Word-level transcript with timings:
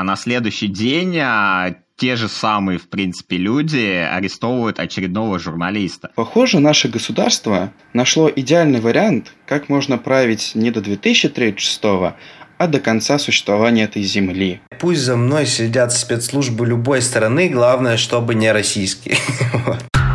а 0.00 0.02
на 0.02 0.16
следующий 0.16 0.68
день 0.68 1.18
а, 1.18 1.74
те 1.96 2.16
же 2.16 2.30
самые, 2.30 2.78
в 2.78 2.88
принципе, 2.88 3.36
люди 3.36 4.08
арестовывают 4.10 4.78
очередного 4.80 5.38
журналиста. 5.38 6.10
Похоже, 6.14 6.58
наше 6.58 6.88
государство 6.88 7.70
нашло 7.92 8.30
идеальный 8.34 8.80
вариант, 8.80 9.34
как 9.44 9.68
можно 9.68 9.98
править 9.98 10.52
не 10.54 10.70
до 10.70 10.80
2036, 10.80 11.82
а 11.84 12.66
до 12.66 12.80
конца 12.80 13.18
существования 13.18 13.84
этой 13.84 14.02
земли. 14.02 14.62
Пусть 14.80 15.02
за 15.02 15.16
мной 15.16 15.44
следят 15.44 15.92
спецслужбы 15.92 16.66
любой 16.66 17.02
страны, 17.02 17.50
главное, 17.50 17.98
чтобы 17.98 18.34
не 18.34 18.50
российские. 18.50 19.18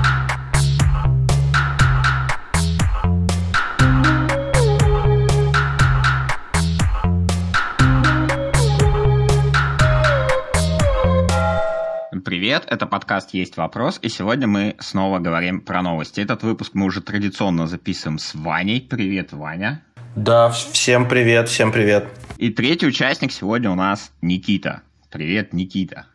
привет! 12.46 12.66
Это 12.68 12.86
подкаст 12.86 13.34
«Есть 13.34 13.58
вопрос», 13.58 13.98
и 14.04 14.08
сегодня 14.08 14.46
мы 14.46 14.76
снова 14.78 15.18
говорим 15.18 15.62
про 15.62 15.82
новости. 15.82 16.22
Этот 16.22 16.44
выпуск 16.44 16.76
мы 16.76 16.86
уже 16.86 17.02
традиционно 17.02 17.66
записываем 17.66 18.20
с 18.20 18.36
Ваней. 18.36 18.82
Привет, 18.82 19.34
Ваня! 19.34 19.84
Да, 20.16 20.52
всем 20.52 21.08
привет, 21.08 21.50
всем 21.50 21.71
привет. 21.71 22.08
И 22.38 22.52
третий 22.52 22.86
участник 22.86 23.32
сегодня 23.32 23.71
у 23.71 23.74
нас 23.74 24.12
Никита. 24.21 24.84
Привет, 25.10 25.54
Никита. 25.54 26.06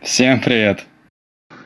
Всем 0.00 0.40
привет. 0.40 0.86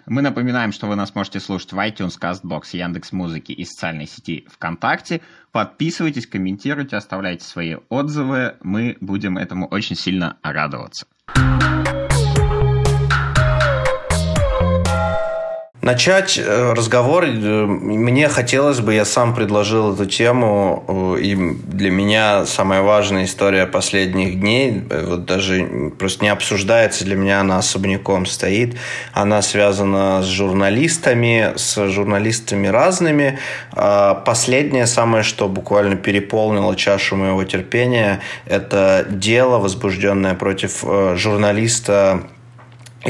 Мы 0.07 0.23
напоминаем, 0.23 0.73
что 0.73 0.87
вы 0.87 0.97
нас 0.97 1.15
можете 1.15 1.39
слушать 1.39 1.75
в 1.75 1.77
iTunes, 1.77 2.19
CastBox, 2.19 2.63
Яндекс 2.73 3.13
Музыки 3.13 3.53
и 3.53 3.67
социальной 3.67 4.07
сети 4.07 4.47
ВКонтакте. 4.51 5.21
Подписывайтесь, 5.53 6.27
комментируйте, 6.27 6.97
оставляйте 6.97 7.45
свои 7.45 7.77
отзывы. 7.91 8.57
Мы 8.63 8.97
будем 9.03 9.37
этому 9.37 9.67
очень 9.67 9.97
сильно 9.97 10.39
радоваться. 10.43 11.07
Начать 15.89 16.37
э, 16.37 16.75
разговор 16.75 17.25
э, 17.25 17.65
мне 17.65 18.29
хотелось 18.29 18.81
бы, 18.81 18.93
я 18.93 19.07
сам 19.07 19.35
предложил 19.35 19.95
эту 19.95 20.05
тему, 20.05 20.85
э, 20.87 21.21
и 21.23 21.35
для 21.35 21.91
меня 21.91 22.45
самая 22.45 22.83
важная 22.83 23.25
история 23.25 23.65
последних 23.65 24.39
дней, 24.39 24.83
вот 24.91 25.25
даже 25.25 25.91
просто 25.99 26.25
не 26.25 26.29
обсуждается, 26.29 27.07
для 27.07 27.17
меня 27.17 27.41
она 27.41 27.57
особняком 27.57 28.27
стоит. 28.27 28.77
Она 29.15 29.41
связана 29.41 30.21
с 30.23 30.27
журналистами, 30.27 31.55
с 31.57 31.89
журналистами 31.89 32.67
разными. 32.67 33.39
А 33.73 34.13
последнее 34.13 34.87
самое, 34.87 35.23
что 35.23 35.49
буквально 35.49 35.97
переполнило 35.97 36.77
чашу 36.77 37.17
моего 37.17 37.45
терпения, 37.45 38.21
это 38.45 39.07
дело, 39.09 39.57
возбужденное 39.57 40.35
против 40.35 40.85
журналиста 41.15 42.25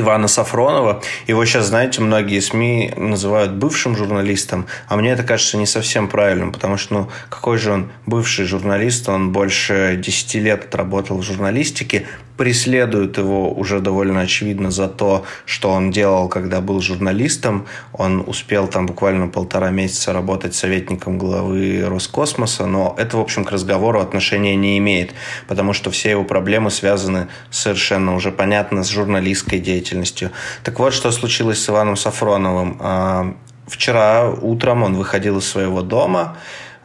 Ивана 0.01 0.29
Сафронова. 0.29 1.03
Его 1.27 1.45
сейчас, 1.45 1.67
знаете, 1.67 2.01
многие 2.01 2.41
СМИ 2.41 2.93
называют 2.97 3.53
бывшим 3.53 3.97
журналистом, 3.97 4.67
а 4.87 4.97
мне 4.97 5.11
это 5.11 5.23
кажется 5.23 5.57
не 5.57 5.67
совсем 5.67 6.09
правильным, 6.09 6.53
потому 6.53 6.77
что, 6.77 6.95
ну, 6.95 7.09
какой 7.29 7.59
же 7.59 7.73
он 7.73 7.91
бывший 8.07 8.45
журналист, 8.45 9.09
он 9.09 9.33
больше 9.33 9.99
10 10.03 10.35
лет 10.37 10.65
отработал 10.65 11.19
в 11.19 11.23
журналистике, 11.23 12.07
преследуют 12.39 13.19
его 13.19 13.53
уже 13.53 13.81
довольно 13.81 14.21
очевидно 14.21 14.71
за 14.71 14.89
то, 14.89 15.25
что 15.45 15.71
он 15.71 15.91
делал, 15.91 16.29
когда 16.29 16.61
был 16.61 16.81
журналистом. 16.81 17.67
Он 17.93 18.23
успел 18.27 18.69
там 18.69 18.87
буквально 18.87 19.27
полтора 19.27 19.71
месяца 19.71 20.13
работать 20.13 20.55
советником 20.55 21.19
главы 21.19 21.85
Роскосмоса, 21.85 22.67
но 22.67 22.95
это, 22.97 23.17
в 23.17 23.21
общем, 23.21 23.45
к 23.45 23.51
разговору 23.51 24.01
отношения 24.01 24.55
не 24.55 24.79
имеет, 24.79 25.15
потому 25.49 25.73
что 25.73 25.91
все 25.91 26.11
его 26.11 26.25
проблемы 26.25 26.71
связаны 26.71 27.27
совершенно 27.51 28.15
уже 28.15 28.31
понятно 28.31 28.85
с 28.85 28.89
журналистской 28.89 29.59
деятельностью. 29.59 30.31
Так 30.63 30.79
вот, 30.79 30.95
что 30.95 31.11
случилось 31.11 31.61
с 31.61 31.69
Иваном 31.69 31.97
Сафроновым. 31.97 32.79
А, 32.81 33.35
вчера 33.67 34.31
утром 34.31 34.85
он 34.85 34.95
выходил 34.95 35.39
из 35.39 35.45
своего 35.45 35.83
дома, 35.83 36.37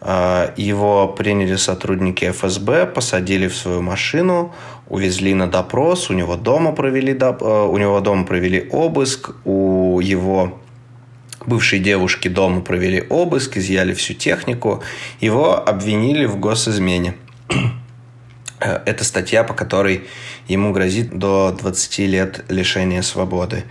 а, 0.05 0.53
его 0.57 1.07
приняли 1.07 1.55
сотрудники 1.55 2.29
ФСБ, 2.29 2.87
посадили 2.87 3.47
в 3.47 3.55
свою 3.55 3.81
машину, 3.81 4.53
увезли 4.87 5.33
на 5.33 5.47
допрос, 5.47 6.09
у 6.09 6.13
него 6.13 6.35
дома 6.35 6.71
провели, 6.71 7.13
э, 7.13 7.67
у 7.69 7.77
него 7.77 7.99
дома 7.99 8.25
провели 8.25 8.67
обыск, 8.71 9.31
у 9.45 9.99
его 9.99 10.59
бывшей 11.45 11.79
девушки 11.79 12.27
дома 12.27 12.61
провели 12.61 13.03
обыск, 13.09 13.57
изъяли 13.57 13.93
всю 13.93 14.13
технику, 14.13 14.81
его 15.21 15.55
обвинили 15.55 16.25
в 16.25 16.39
госизмене. 16.39 17.15
Э, 18.63 18.79
это 18.85 19.03
статья, 19.03 19.43
по 19.43 19.53
которой 19.53 20.03
ему 20.47 20.71
грозит 20.71 21.17
до 21.17 21.55
20 21.59 21.99
лет 21.99 22.45
лишения 22.49 23.01
свободы. 23.01 23.63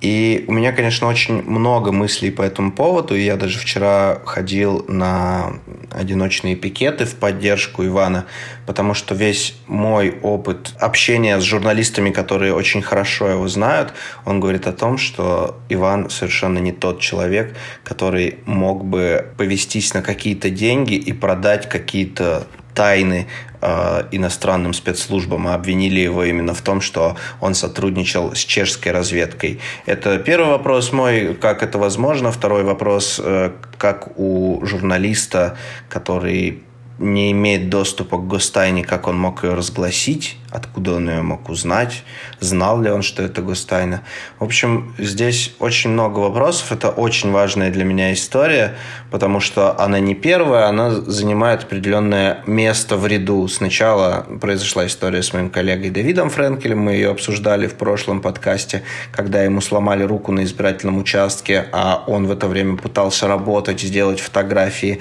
И 0.00 0.44
у 0.48 0.52
меня, 0.52 0.72
конечно, 0.72 1.06
очень 1.06 1.42
много 1.42 1.90
мыслей 1.90 2.30
по 2.30 2.42
этому 2.42 2.72
поводу. 2.72 3.16
И 3.16 3.24
я 3.24 3.36
даже 3.36 3.58
вчера 3.58 4.20
ходил 4.26 4.84
на 4.86 5.54
одиночные 5.90 6.56
пикеты 6.56 7.06
в 7.06 7.14
поддержку 7.14 7.86
Ивана, 7.86 8.26
потому 8.66 8.92
что 8.92 9.14
весь 9.14 9.56
мой 9.66 10.18
опыт 10.20 10.74
общения 10.78 11.40
с 11.40 11.42
журналистами, 11.42 12.10
которые 12.10 12.52
очень 12.52 12.82
хорошо 12.82 13.28
его 13.28 13.48
знают, 13.48 13.94
он 14.26 14.40
говорит 14.40 14.66
о 14.66 14.74
том, 14.74 14.98
что 14.98 15.58
Иван 15.70 16.10
совершенно 16.10 16.58
не 16.58 16.72
тот 16.72 17.00
человек, 17.00 17.56
который 17.82 18.40
мог 18.44 18.84
бы 18.84 19.32
повестись 19.38 19.94
на 19.94 20.02
какие-то 20.02 20.50
деньги 20.50 20.96
и 20.96 21.14
продать 21.14 21.66
какие-то 21.66 22.46
тайны 22.74 23.26
э, 23.60 24.04
иностранным 24.10 24.74
спецслужбам, 24.74 25.46
а 25.48 25.54
обвинили 25.54 26.00
его 26.00 26.24
именно 26.24 26.54
в 26.54 26.60
том, 26.60 26.80
что 26.80 27.16
он 27.40 27.54
сотрудничал 27.54 28.34
с 28.34 28.38
чешской 28.38 28.92
разведкой. 28.92 29.60
Это 29.86 30.18
первый 30.18 30.50
вопрос 30.50 30.92
мой, 30.92 31.34
как 31.34 31.62
это 31.62 31.78
возможно. 31.78 32.32
Второй 32.32 32.64
вопрос, 32.64 33.20
э, 33.22 33.52
как 33.78 34.18
у 34.18 34.60
журналиста, 34.64 35.56
который 35.88 36.62
не 36.98 37.32
имеет 37.32 37.70
доступа 37.70 38.18
к 38.18 38.26
гостайне, 38.26 38.84
как 38.84 39.08
он 39.08 39.18
мог 39.18 39.42
ее 39.42 39.54
разгласить, 39.54 40.36
откуда 40.50 40.94
он 40.94 41.10
ее 41.10 41.22
мог 41.22 41.48
узнать, 41.48 42.04
знал 42.38 42.80
ли 42.80 42.88
он, 42.88 43.02
что 43.02 43.24
это 43.24 43.42
гостайна. 43.42 44.02
В 44.38 44.44
общем, 44.44 44.94
здесь 44.98 45.52
очень 45.58 45.90
много 45.90 46.20
вопросов. 46.20 46.70
Это 46.70 46.90
очень 46.90 47.32
важная 47.32 47.72
для 47.72 47.84
меня 47.84 48.12
история, 48.12 48.76
потому 49.10 49.40
что 49.40 49.78
она 49.80 49.98
не 49.98 50.14
первая, 50.14 50.66
она 50.66 50.90
занимает 50.90 51.64
определенное 51.64 52.44
место 52.46 52.96
в 52.96 53.06
ряду. 53.08 53.48
Сначала 53.48 54.26
произошла 54.40 54.86
история 54.86 55.22
с 55.24 55.32
моим 55.32 55.50
коллегой 55.50 55.90
Давидом 55.90 56.30
Френкелем, 56.30 56.78
мы 56.78 56.92
ее 56.92 57.10
обсуждали 57.10 57.66
в 57.66 57.74
прошлом 57.74 58.20
подкасте, 58.20 58.84
когда 59.10 59.42
ему 59.42 59.60
сломали 59.60 60.04
руку 60.04 60.30
на 60.30 60.44
избирательном 60.44 60.98
участке, 60.98 61.66
а 61.72 62.04
он 62.06 62.26
в 62.28 62.30
это 62.30 62.46
время 62.46 62.76
пытался 62.76 63.26
работать, 63.26 63.80
сделать 63.80 64.20
фотографии. 64.20 65.00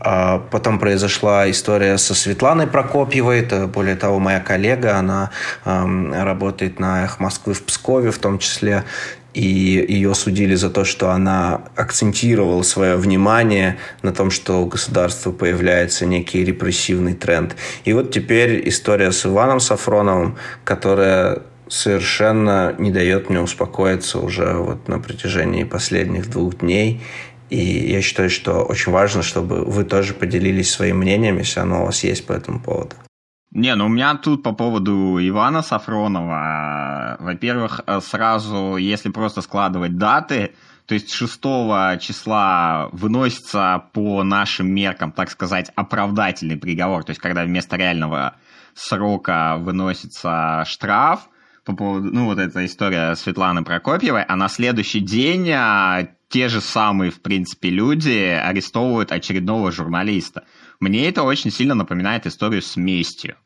А 0.00 0.38
потом 0.50 0.78
произошла 0.78 1.50
история 1.50 1.98
со 1.98 2.14
Светланой 2.14 2.66
Прокопьевой, 2.66 3.40
это, 3.40 3.66
более 3.66 3.96
того, 3.96 4.18
моя 4.18 4.40
коллега, 4.40 4.96
она 4.96 5.30
э, 5.64 6.22
работает 6.22 6.78
на 6.78 7.04
«Эх 7.04 7.18
Москвы» 7.18 7.54
в 7.54 7.64
Пскове 7.64 8.12
в 8.12 8.18
том 8.18 8.38
числе, 8.38 8.84
и 9.34 9.42
ее 9.42 10.14
судили 10.14 10.54
за 10.54 10.70
то, 10.70 10.84
что 10.84 11.10
она 11.10 11.62
акцентировала 11.76 12.62
свое 12.62 12.96
внимание 12.96 13.78
на 14.02 14.12
том, 14.12 14.30
что 14.30 14.62
у 14.62 14.66
государства 14.66 15.32
появляется 15.32 16.06
некий 16.06 16.44
репрессивный 16.44 17.14
тренд. 17.14 17.54
И 17.84 17.92
вот 17.92 18.10
теперь 18.10 18.68
история 18.68 19.12
с 19.12 19.26
Иваном 19.26 19.60
Сафроновым, 19.60 20.38
которая 20.64 21.42
совершенно 21.68 22.74
не 22.78 22.90
дает 22.90 23.30
мне 23.30 23.40
успокоиться 23.40 24.18
уже 24.18 24.54
вот 24.54 24.88
на 24.88 24.98
протяжении 24.98 25.64
последних 25.64 26.30
двух 26.30 26.58
дней. 26.58 27.02
И 27.50 27.90
я 27.92 28.02
считаю, 28.02 28.30
что 28.30 28.62
очень 28.62 28.92
важно, 28.92 29.22
чтобы 29.22 29.64
вы 29.64 29.84
тоже 29.84 30.14
поделились 30.14 30.70
своим 30.70 30.98
мнением, 30.98 31.38
если 31.38 31.60
оно 31.60 31.82
у 31.82 31.86
вас 31.86 32.04
есть 32.04 32.26
по 32.26 32.32
этому 32.32 32.60
поводу. 32.60 32.94
Не, 33.50 33.74
ну 33.74 33.86
у 33.86 33.88
меня 33.88 34.14
тут 34.16 34.42
по 34.42 34.52
поводу 34.52 35.18
Ивана 35.20 35.62
Сафронова. 35.62 37.16
Во-первых, 37.18 37.80
сразу, 38.02 38.76
если 38.76 39.08
просто 39.08 39.40
складывать 39.40 39.96
даты, 39.96 40.52
то 40.84 40.94
есть 40.94 41.10
6 41.10 41.40
числа 42.00 42.88
выносится 42.92 43.84
по 43.92 44.22
нашим 44.22 44.68
меркам, 44.74 45.12
так 45.12 45.30
сказать, 45.30 45.70
оправдательный 45.76 46.56
приговор, 46.56 47.04
то 47.04 47.10
есть 47.10 47.20
когда 47.20 47.44
вместо 47.44 47.76
реального 47.76 48.36
срока 48.74 49.56
выносится 49.58 50.64
штраф, 50.66 51.28
по 51.64 51.76
поводу, 51.76 52.08
ну, 52.10 52.24
вот 52.24 52.38
эта 52.38 52.64
история 52.64 53.14
Светланы 53.14 53.62
Прокопьевой, 53.62 54.22
а 54.22 54.36
на 54.36 54.48
следующий 54.48 55.00
день 55.00 55.50
а, 55.50 56.08
те 56.28 56.48
же 56.48 56.60
самые, 56.60 57.10
в 57.10 57.20
принципе, 57.20 57.70
люди 57.70 58.10
арестовывают 58.10 59.12
очередного 59.12 59.72
журналиста. 59.72 60.44
Мне 60.80 61.08
это 61.08 61.22
очень 61.22 61.50
сильно 61.50 61.74
напоминает 61.74 62.26
историю 62.26 62.62
с 62.62 62.76
местью. 62.76 63.36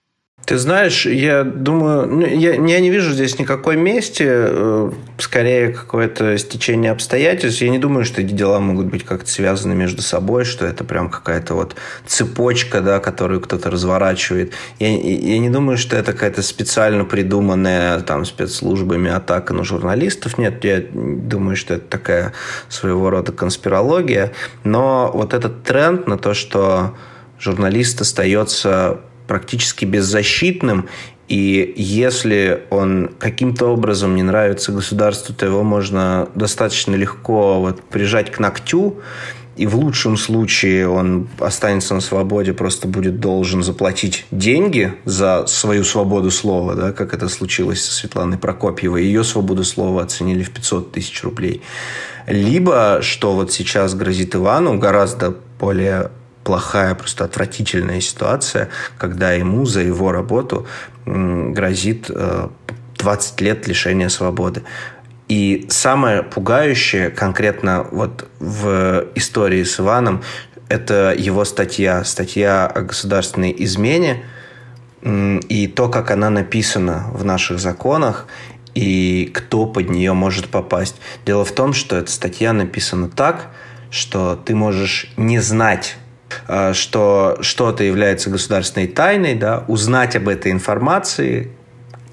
Ты 0.45 0.59
знаешь, 0.59 1.07
я 1.07 1.45
думаю, 1.45 2.09
ну, 2.09 2.27
я, 2.27 2.55
я 2.55 2.81
не 2.81 2.91
вижу 2.91 3.13
здесь 3.13 3.39
никакой 3.39 3.77
мести, 3.77 4.25
э, 4.27 4.91
скорее 5.19 5.69
какое-то 5.69 6.37
стечение 6.37 6.91
обстоятельств. 6.91 7.63
Я 7.63 7.71
не 7.71 7.79
думаю, 7.79 8.05
что 8.05 8.23
эти 8.23 8.33
дела 8.33 8.59
могут 8.59 8.87
быть 8.87 9.05
как-то 9.05 9.31
связаны 9.31 9.75
между 9.75 10.03
собой, 10.03 10.45
что 10.45 10.67
это 10.67 10.83
прям 10.83 11.11
какая-то 11.11 11.55
вот 11.55 11.77
цепочка, 12.07 12.81
да, 12.81 12.99
которую 12.99 13.41
кто-то 13.41 13.71
разворачивает. 13.71 14.53
Я, 14.81 14.89
я 14.89 15.39
не 15.39 15.49
думаю, 15.49 15.79
что 15.79 15.97
это 15.97 16.13
какая-то 16.13 16.43
специально 16.43 17.05
придуманная 17.05 18.01
там 18.01 18.25
спецслужбами 18.25 19.13
атака 19.13 19.55
на 19.55 19.63
журналистов. 19.63 20.39
Нет, 20.39 20.65
я 20.65 20.83
думаю, 20.93 21.55
что 21.55 21.75
это 21.75 21.87
такая 21.87 22.33
своего 22.69 23.11
рода 23.11 23.31
конспирология. 23.31 24.33
Но 24.65 25.09
вот 25.15 25.35
этот 25.35 25.63
тренд 25.63 26.09
на 26.09 26.19
то, 26.19 26.35
что 26.35 26.97
журналист 27.39 28.01
остается 28.01 29.01
практически 29.27 29.85
беззащитным, 29.85 30.89
и 31.29 31.73
если 31.77 32.65
он 32.71 33.11
каким-то 33.19 33.67
образом 33.67 34.15
не 34.17 34.23
нравится 34.23 34.73
государству, 34.73 35.35
то 35.35 35.47
его 35.47 35.63
можно 35.63 36.29
достаточно 36.35 36.95
легко 36.95 37.61
вот 37.61 37.81
прижать 37.83 38.31
к 38.31 38.39
ногтю, 38.39 39.01
и 39.57 39.67
в 39.67 39.77
лучшем 39.77 40.17
случае 40.17 40.89
он 40.89 41.29
останется 41.39 41.95
на 41.95 42.01
свободе, 42.01 42.53
просто 42.53 42.89
будет 42.89 43.21
должен 43.21 43.63
заплатить 43.63 44.25
деньги 44.31 44.95
за 45.05 45.47
свою 45.47 45.85
свободу 45.85 46.31
слова, 46.31 46.75
да, 46.75 46.93
как 46.93 47.13
это 47.13 47.29
случилось 47.29 47.85
со 47.85 47.93
Светланой 47.93 48.39
Прокопьевой. 48.39 49.05
Ее 49.05 49.25
свободу 49.25 49.63
слова 49.65 50.03
оценили 50.03 50.43
в 50.43 50.51
500 50.51 50.93
тысяч 50.93 51.23
рублей. 51.23 51.61
Либо, 52.27 53.01
что 53.03 53.35
вот 53.35 53.53
сейчас 53.53 53.95
грозит 53.95 54.35
Ивану, 54.35 54.79
гораздо 54.79 55.35
более 55.61 56.11
плохая, 56.45 56.95
просто 56.95 57.25
отвратительная 57.25 58.01
ситуация, 58.01 58.69
когда 58.99 59.33
ему 59.33 59.65
за 59.65 59.81
его 59.81 60.13
работу 60.13 60.67
грозит 61.07 62.11
20 62.99 63.41
э, 63.41 63.45
лет 63.45 63.67
лишения 63.67 64.09
свободы. 64.09 64.63
И 65.29 65.67
самое 65.71 66.23
пугающее 66.23 67.11
конкретно 67.11 67.87
вот 67.91 68.29
в 68.39 69.07
истории 69.15 69.63
с 69.63 69.81
Иваном, 69.81 70.23
это 70.69 71.15
его 71.17 71.45
статья, 71.45 72.05
статья 72.05 72.67
о 72.67 72.83
государственной 72.83 73.55
измене, 73.59 74.25
и 75.03 75.73
то, 75.75 75.89
как 75.89 76.11
она 76.11 76.31
написана 76.31 77.07
в 77.13 77.25
наших 77.25 77.59
законах, 77.59 78.27
и 78.75 79.31
кто 79.35 79.67
под 79.67 79.91
нее 79.91 80.13
может 80.13 80.49
попасть. 80.49 80.97
Дело 81.27 81.45
в 81.45 81.53
том, 81.53 81.73
что 81.73 81.97
эта 81.97 82.11
статья 82.11 82.53
написана 82.53 83.09
так, 83.09 83.49
что 83.91 84.37
ты 84.37 84.55
можешь 84.55 85.13
не 85.17 85.41
знать 85.41 85.97
что 86.73 87.39
что-то 87.41 87.85
является 87.85 88.31
государственной 88.31 88.87
тайной, 88.87 89.35
да, 89.35 89.65
узнать 89.69 90.17
об 90.17 90.29
этой 90.29 90.53
информации, 90.53 91.51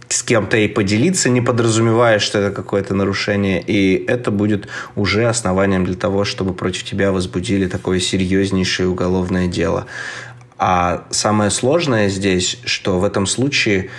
с 0.10 0.24
кем-то 0.24 0.58
и 0.58 0.68
поделиться, 0.68 1.30
не 1.30 1.40
подразумевая, 1.40 2.20
что 2.20 2.40
это 2.40 2.56
какое-то 2.56 2.96
нарушение. 2.96 3.62
И 3.62 4.04
это 4.08 4.32
будет 4.32 4.68
уже 4.96 5.28
основанием 5.28 5.86
для 5.86 5.96
того, 5.96 6.26
чтобы 6.26 6.54
против 6.54 6.84
тебя 6.84 7.12
возбудили 7.12 7.68
такое 7.68 8.00
серьезнейшее 8.00 8.90
уголовное 8.90 9.48
дело. 9.48 9.86
А 10.58 11.06
самое 11.12 11.52
сложное 11.52 12.10
здесь, 12.10 12.60
что 12.66 13.00
в 13.00 13.04
этом 13.04 13.28
случае 13.28 13.92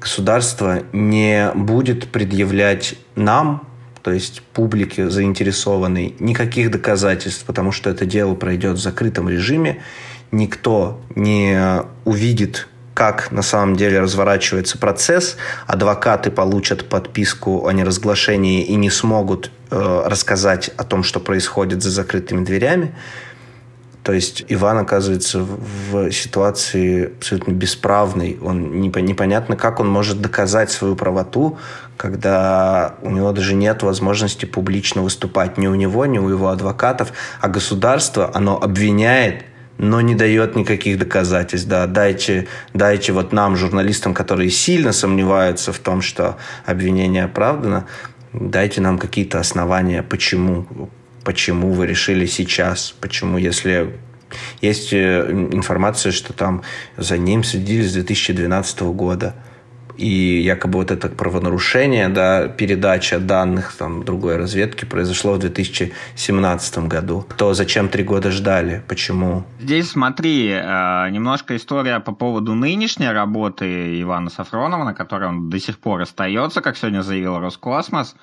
государство 0.00 0.82
не 0.92 1.50
будет 1.54 2.08
предъявлять 2.08 2.94
нам 3.16 3.69
то 4.02 4.12
есть 4.12 4.42
публике 4.52 5.10
заинтересованной, 5.10 6.14
никаких 6.18 6.70
доказательств, 6.70 7.44
потому 7.44 7.72
что 7.72 7.90
это 7.90 8.06
дело 8.06 8.34
пройдет 8.34 8.76
в 8.76 8.80
закрытом 8.80 9.28
режиме, 9.28 9.82
никто 10.30 11.00
не 11.14 11.82
увидит 12.04 12.68
как 13.00 13.32
на 13.32 13.40
самом 13.40 13.76
деле 13.76 13.98
разворачивается 13.98 14.76
процесс. 14.76 15.38
Адвокаты 15.66 16.30
получат 16.30 16.86
подписку 16.86 17.66
о 17.66 17.72
неразглашении 17.72 18.62
и 18.62 18.74
не 18.74 18.90
смогут 18.90 19.50
э, 19.70 20.02
рассказать 20.04 20.68
о 20.76 20.84
том, 20.84 21.02
что 21.02 21.18
происходит 21.18 21.82
за 21.82 21.90
закрытыми 21.90 22.44
дверями. 22.44 22.94
То 24.02 24.12
есть 24.12 24.44
Иван 24.48 24.78
оказывается 24.78 25.40
в 25.40 26.10
ситуации 26.10 27.12
абсолютно 27.18 27.52
бесправной. 27.52 28.38
Он 28.42 28.80
непонятно, 28.80 29.56
как 29.56 29.78
он 29.78 29.88
может 29.88 30.20
доказать 30.22 30.70
свою 30.70 30.96
правоту, 30.96 31.58
когда 31.96 32.94
у 33.02 33.10
него 33.10 33.32
даже 33.32 33.54
нет 33.54 33.82
возможности 33.82 34.46
публично 34.46 35.02
выступать 35.02 35.58
ни 35.58 35.66
у 35.66 35.74
него, 35.74 36.06
ни 36.06 36.18
у 36.18 36.28
его 36.28 36.48
адвокатов, 36.48 37.12
а 37.40 37.48
государство, 37.48 38.30
оно 38.32 38.60
обвиняет 38.60 39.44
но 39.82 40.02
не 40.02 40.14
дает 40.14 40.56
никаких 40.56 40.98
доказательств. 40.98 41.66
Да, 41.66 41.86
дайте, 41.86 42.48
дайте 42.74 43.12
вот 43.12 43.32
нам, 43.32 43.56
журналистам, 43.56 44.12
которые 44.12 44.50
сильно 44.50 44.92
сомневаются 44.92 45.72
в 45.72 45.78
том, 45.78 46.02
что 46.02 46.36
обвинение 46.66 47.24
оправдано, 47.24 47.86
дайте 48.34 48.82
нам 48.82 48.98
какие-то 48.98 49.40
основания, 49.40 50.02
почему, 50.02 50.90
почему 51.24 51.72
вы 51.72 51.86
решили 51.86 52.26
сейчас, 52.26 52.94
почему, 53.00 53.38
если 53.38 53.98
есть 54.60 54.92
э, 54.92 55.30
информация, 55.30 56.12
что 56.12 56.32
там 56.32 56.62
за 56.96 57.18
ним 57.18 57.44
следили 57.44 57.82
с 57.82 57.92
2012 57.92 58.80
года, 58.80 59.34
и 60.00 60.40
якобы 60.40 60.78
вот 60.78 60.90
это 60.90 61.08
правонарушение, 61.08 62.08
да, 62.08 62.48
передача 62.48 63.18
данных 63.18 63.74
там 63.76 64.02
другой 64.02 64.36
разведки 64.36 64.86
произошло 64.86 65.34
в 65.34 65.38
2017 65.38 66.78
году. 66.88 67.26
То 67.36 67.52
зачем 67.52 67.88
три 67.88 68.02
года 68.02 68.30
ждали? 68.30 68.82
Почему? 68.88 69.44
Здесь 69.60 69.90
смотри, 69.90 70.48
э, 70.48 71.10
немножко 71.10 71.54
история 71.54 72.00
по 72.00 72.12
поводу 72.12 72.54
нынешней 72.54 73.10
работы 73.10 74.00
Ивана 74.00 74.30
Сафронова, 74.30 74.84
на 74.84 74.94
которой 74.94 75.28
он 75.28 75.50
до 75.50 75.60
сих 75.60 75.78
пор 75.78 76.00
остается, 76.00 76.62
как 76.62 76.78
сегодня 76.78 77.02
заявил 77.02 77.38
Роскосмос. 77.38 78.16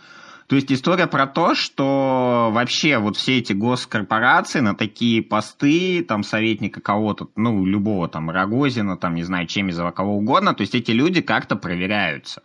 То 0.48 0.56
есть 0.56 0.72
история 0.72 1.08
про 1.08 1.28
то, 1.28 1.56
что 1.56 2.50
вообще 2.54 3.00
вот 3.00 3.18
все 3.18 3.40
эти 3.40 3.52
госкорпорации 3.52 4.62
на 4.62 4.76
такие 4.76 5.22
посты, 5.22 6.02
там, 6.04 6.24
советника 6.24 6.80
кого-то, 6.80 7.28
ну, 7.36 7.66
любого 7.66 8.08
там, 8.08 8.30
Рогозина, 8.30 8.96
там, 8.96 9.16
не 9.16 9.24
знаю, 9.24 9.46
Чемизова, 9.46 9.92
кого 9.92 10.16
угодно, 10.16 10.54
то 10.54 10.62
есть 10.62 10.74
эти 10.74 10.92
люди 10.92 11.20
как-то 11.20 11.58
проверяются. 11.58 12.44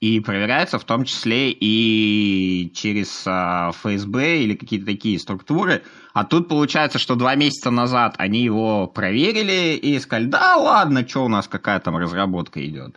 И 0.00 0.20
проверяются 0.20 0.78
в 0.78 0.84
том 0.84 1.04
числе 1.04 1.50
и 1.50 2.70
через 2.74 3.24
а, 3.26 3.72
ФСБ 3.72 4.42
или 4.42 4.54
какие-то 4.54 4.86
такие 4.86 5.18
структуры. 5.18 5.82
А 6.12 6.24
тут 6.24 6.48
получается, 6.48 6.98
что 6.98 7.16
два 7.16 7.34
месяца 7.34 7.70
назад 7.70 8.14
они 8.18 8.44
его 8.44 8.86
проверили 8.86 9.74
и 9.74 9.98
сказали, 9.98 10.26
да 10.26 10.56
ладно, 10.56 11.08
что 11.08 11.24
у 11.24 11.28
нас 11.28 11.48
какая 11.48 11.80
там 11.80 11.96
разработка 11.96 12.64
идет. 12.64 12.94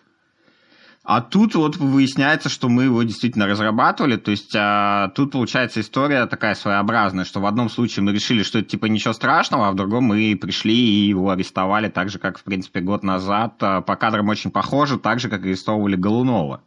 А 1.04 1.22
тут 1.22 1.56
вот 1.56 1.78
выясняется, 1.78 2.48
что 2.48 2.70
мы 2.70 2.84
его 2.84 3.02
действительно 3.02 3.48
разрабатывали. 3.48 4.18
То 4.18 4.30
есть 4.30 4.56
а, 4.56 5.10
тут 5.10 5.32
получается 5.32 5.82
история 5.82 6.28
такая 6.28 6.54
своеобразная, 6.54 7.26
что 7.26 7.40
в 7.40 7.48
одном 7.48 7.70
случае 7.72 8.04
мы 8.04 8.14
решили, 8.14 8.44
что 8.44 8.60
это 8.60 8.70
типа 8.70 8.86
ничего 8.86 9.14
страшного, 9.14 9.68
а 9.68 9.72
в 9.72 9.76
другом 9.76 10.04
мы 10.04 10.38
пришли 10.40 10.76
и 10.76 11.08
его 11.08 11.32
арестовали 11.32 11.90
так 11.90 12.10
же, 12.10 12.20
как, 12.20 12.38
в 12.38 12.44
принципе, 12.44 12.82
год 12.82 13.04
назад. 13.04 13.56
А, 13.62 13.82
по 13.82 13.96
кадрам 13.96 14.30
очень 14.30 14.52
похоже, 14.52 15.00
так 15.00 15.20
же, 15.20 15.28
как 15.28 15.44
арестовывали 15.44 15.96
Голунова. 15.96 16.62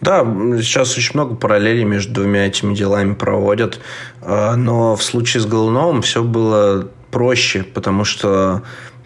Да, 0.00 0.24
сейчас 0.60 0.96
очень 0.98 1.12
много 1.14 1.36
параллелей 1.36 1.84
между 1.84 2.12
двумя 2.14 2.46
этими 2.46 2.74
делами 2.74 3.14
проводят. 3.14 3.80
А, 4.20 4.56
но 4.56 4.96
в 4.96 5.02
случае 5.02 5.42
с 5.42 5.46
Голуновым 5.46 6.02
все 6.02 6.24
было 6.24 6.90
проще, 7.12 7.62
потому 7.62 8.04
что 8.04 8.62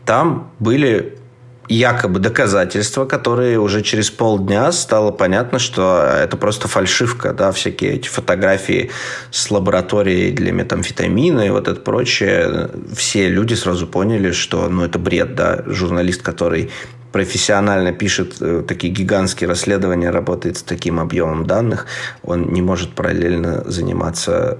там 0.06 0.52
были 0.58 1.18
якобы 1.68 2.20
доказательства, 2.20 3.04
которые 3.04 3.58
уже 3.58 3.82
через 3.82 4.10
полдня 4.10 4.70
стало 4.72 5.10
понятно, 5.10 5.58
что 5.58 6.00
это 6.02 6.36
просто 6.36 6.68
фальшивка, 6.68 7.32
да, 7.32 7.52
всякие 7.52 7.94
эти 7.94 8.08
фотографии 8.08 8.90
с 9.30 9.50
лабораторией 9.50 10.32
для 10.32 10.52
метамфетамина 10.52 11.46
и 11.46 11.50
вот 11.50 11.68
это 11.68 11.80
прочее, 11.80 12.70
все 12.94 13.28
люди 13.28 13.54
сразу 13.54 13.86
поняли, 13.86 14.32
что, 14.32 14.68
ну, 14.68 14.84
это 14.84 14.98
бред, 14.98 15.34
да, 15.34 15.62
журналист, 15.66 16.22
который 16.22 16.70
профессионально 17.16 17.92
пишет 17.92 18.36
э, 18.42 18.62
такие 18.68 18.92
гигантские 18.92 19.48
расследования, 19.48 20.10
работает 20.10 20.58
с 20.58 20.62
таким 20.62 21.00
объемом 21.00 21.46
данных, 21.46 21.86
он 22.22 22.52
не 22.52 22.60
может 22.60 22.90
параллельно 22.90 23.62
заниматься 23.64 24.58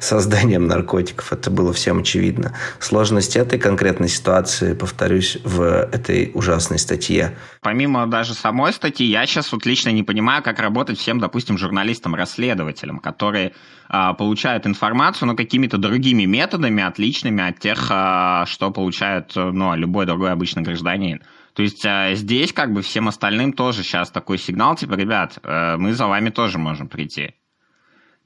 созданием 0.00 0.66
наркотиков. 0.66 1.32
Это 1.32 1.52
было 1.52 1.72
всем 1.72 2.00
очевидно. 2.00 2.56
Сложность 2.80 3.36
этой 3.36 3.60
конкретной 3.60 4.08
ситуации, 4.08 4.74
повторюсь, 4.74 5.38
в 5.44 5.62
этой 5.62 6.32
ужасной 6.34 6.80
статье. 6.80 7.36
Помимо 7.60 8.08
даже 8.08 8.34
самой 8.34 8.72
статьи, 8.72 9.06
я 9.06 9.24
сейчас 9.24 9.52
вот 9.52 9.64
лично 9.64 9.90
не 9.90 10.02
понимаю, 10.02 10.42
как 10.42 10.58
работать 10.58 10.98
всем, 10.98 11.20
допустим, 11.20 11.56
журналистам-расследователям, 11.56 12.98
которые 12.98 13.52
а, 13.88 14.12
получают 14.14 14.66
информацию, 14.66 15.28
но 15.28 15.36
какими-то 15.36 15.78
другими 15.78 16.24
методами, 16.24 16.82
отличными 16.82 17.48
от 17.48 17.60
тех, 17.60 17.86
а, 17.90 18.44
что 18.46 18.72
получает 18.72 19.30
ну, 19.36 19.76
любой 19.76 20.04
другой 20.04 20.32
обычный 20.32 20.64
гражданин. 20.64 21.22
То 21.54 21.62
есть 21.62 21.86
а, 21.86 22.14
здесь 22.14 22.52
как 22.52 22.72
бы 22.72 22.82
всем 22.82 23.08
остальным 23.08 23.52
тоже 23.52 23.82
сейчас 23.82 24.10
такой 24.10 24.38
сигнал, 24.38 24.74
типа, 24.74 24.94
ребят, 24.94 25.38
э, 25.42 25.76
мы 25.78 25.92
за 25.92 26.06
вами 26.06 26.30
тоже 26.30 26.58
можем 26.58 26.88
прийти. 26.88 27.34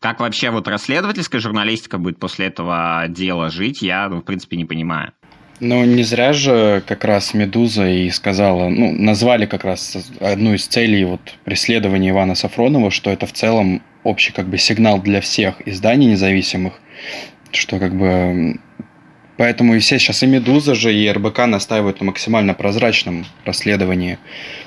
Как 0.00 0.20
вообще 0.20 0.50
вот 0.50 0.66
расследовательская 0.66 1.40
журналистика 1.40 1.98
будет 1.98 2.18
после 2.18 2.46
этого 2.46 3.04
дела 3.08 3.50
жить, 3.50 3.82
я, 3.82 4.08
ну, 4.08 4.20
в 4.20 4.24
принципе, 4.24 4.56
не 4.56 4.64
понимаю. 4.64 5.12
Ну, 5.60 5.84
не 5.84 6.04
зря 6.04 6.32
же 6.32 6.82
как 6.86 7.04
раз 7.04 7.34
«Медуза» 7.34 7.88
и 7.88 8.08
сказала, 8.10 8.68
ну, 8.68 8.92
назвали 8.92 9.44
как 9.44 9.64
раз 9.64 9.96
одну 10.20 10.54
из 10.54 10.66
целей 10.66 11.04
вот 11.04 11.20
преследования 11.44 12.10
Ивана 12.10 12.36
Сафронова, 12.36 12.92
что 12.92 13.10
это 13.10 13.26
в 13.26 13.32
целом 13.32 13.82
общий 14.04 14.32
как 14.32 14.46
бы 14.46 14.56
сигнал 14.56 15.02
для 15.02 15.20
всех 15.20 15.66
изданий 15.66 16.06
независимых, 16.06 16.74
что 17.50 17.80
как 17.80 17.96
бы 17.96 18.60
Поэтому 19.38 19.76
и 19.76 19.78
все 19.78 20.00
сейчас 20.00 20.24
и 20.24 20.26
«Медуза» 20.26 20.74
же, 20.74 20.92
и 20.92 21.08
РБК 21.08 21.46
настаивают 21.46 22.00
на 22.00 22.06
максимально 22.06 22.54
прозрачном 22.54 23.24
расследовании. 23.44 24.18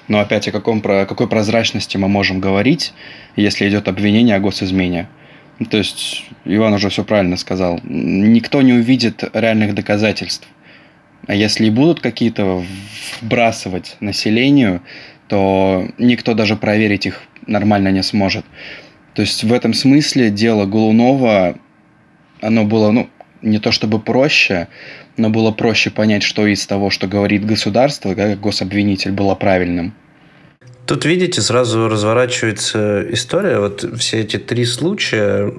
Но 0.08 0.22
опять 0.22 0.48
о, 0.48 0.54
каком, 0.54 0.82
о 0.86 1.06
какой 1.06 1.28
прозрачности 1.28 1.98
мы 1.98 2.08
можем 2.08 2.40
говорить, 2.40 2.94
если 3.36 3.68
идет 3.68 3.90
обвинение 3.90 4.38
о 4.38 4.40
госизмене? 4.40 5.10
То 5.70 5.78
есть 5.78 6.24
Иван 6.46 6.74
уже 6.74 6.88
все 6.88 7.04
правильно 7.04 7.36
сказал. 7.36 7.82
Никто 7.84 8.62
не 8.62 8.72
увидит 8.72 9.26
реальных 9.34 9.76
доказательств. 9.76 10.48
А 11.28 11.36
если 11.36 11.66
и 11.66 11.70
будут 11.70 12.00
какие-то 12.00 12.64
вбрасывать 13.22 13.98
населению, 14.00 14.82
то 15.28 15.86
никто 15.98 16.34
даже 16.34 16.56
проверить 16.56 17.06
их 17.06 17.22
нормально 17.46 17.90
не 17.90 18.04
сможет. 18.04 18.46
То 19.16 19.22
есть 19.22 19.44
в 19.44 19.52
этом 19.52 19.74
смысле 19.74 20.30
дело 20.30 20.66
Голунова, 20.66 21.56
оно 22.40 22.64
было, 22.64 22.92
ну, 22.92 23.10
не 23.42 23.60
то 23.60 23.72
чтобы 23.72 24.00
проще, 24.00 24.68
но 25.18 25.30
было 25.30 25.52
проще 25.52 25.90
понять, 25.90 26.24
что 26.24 26.46
из 26.46 26.66
того, 26.66 26.90
что 26.90 27.08
говорит 27.08 27.46
государство, 27.46 28.14
как 28.16 28.40
гособвинитель, 28.40 29.12
было 29.12 29.36
правильным. 29.36 29.94
Тут, 30.86 31.06
видите, 31.06 31.42
сразу 31.42 31.88
разворачивается 31.88 33.06
история. 33.14 33.60
Вот 33.60 33.86
все 33.98 34.22
эти 34.22 34.38
три 34.38 34.66
случая, 34.66 35.50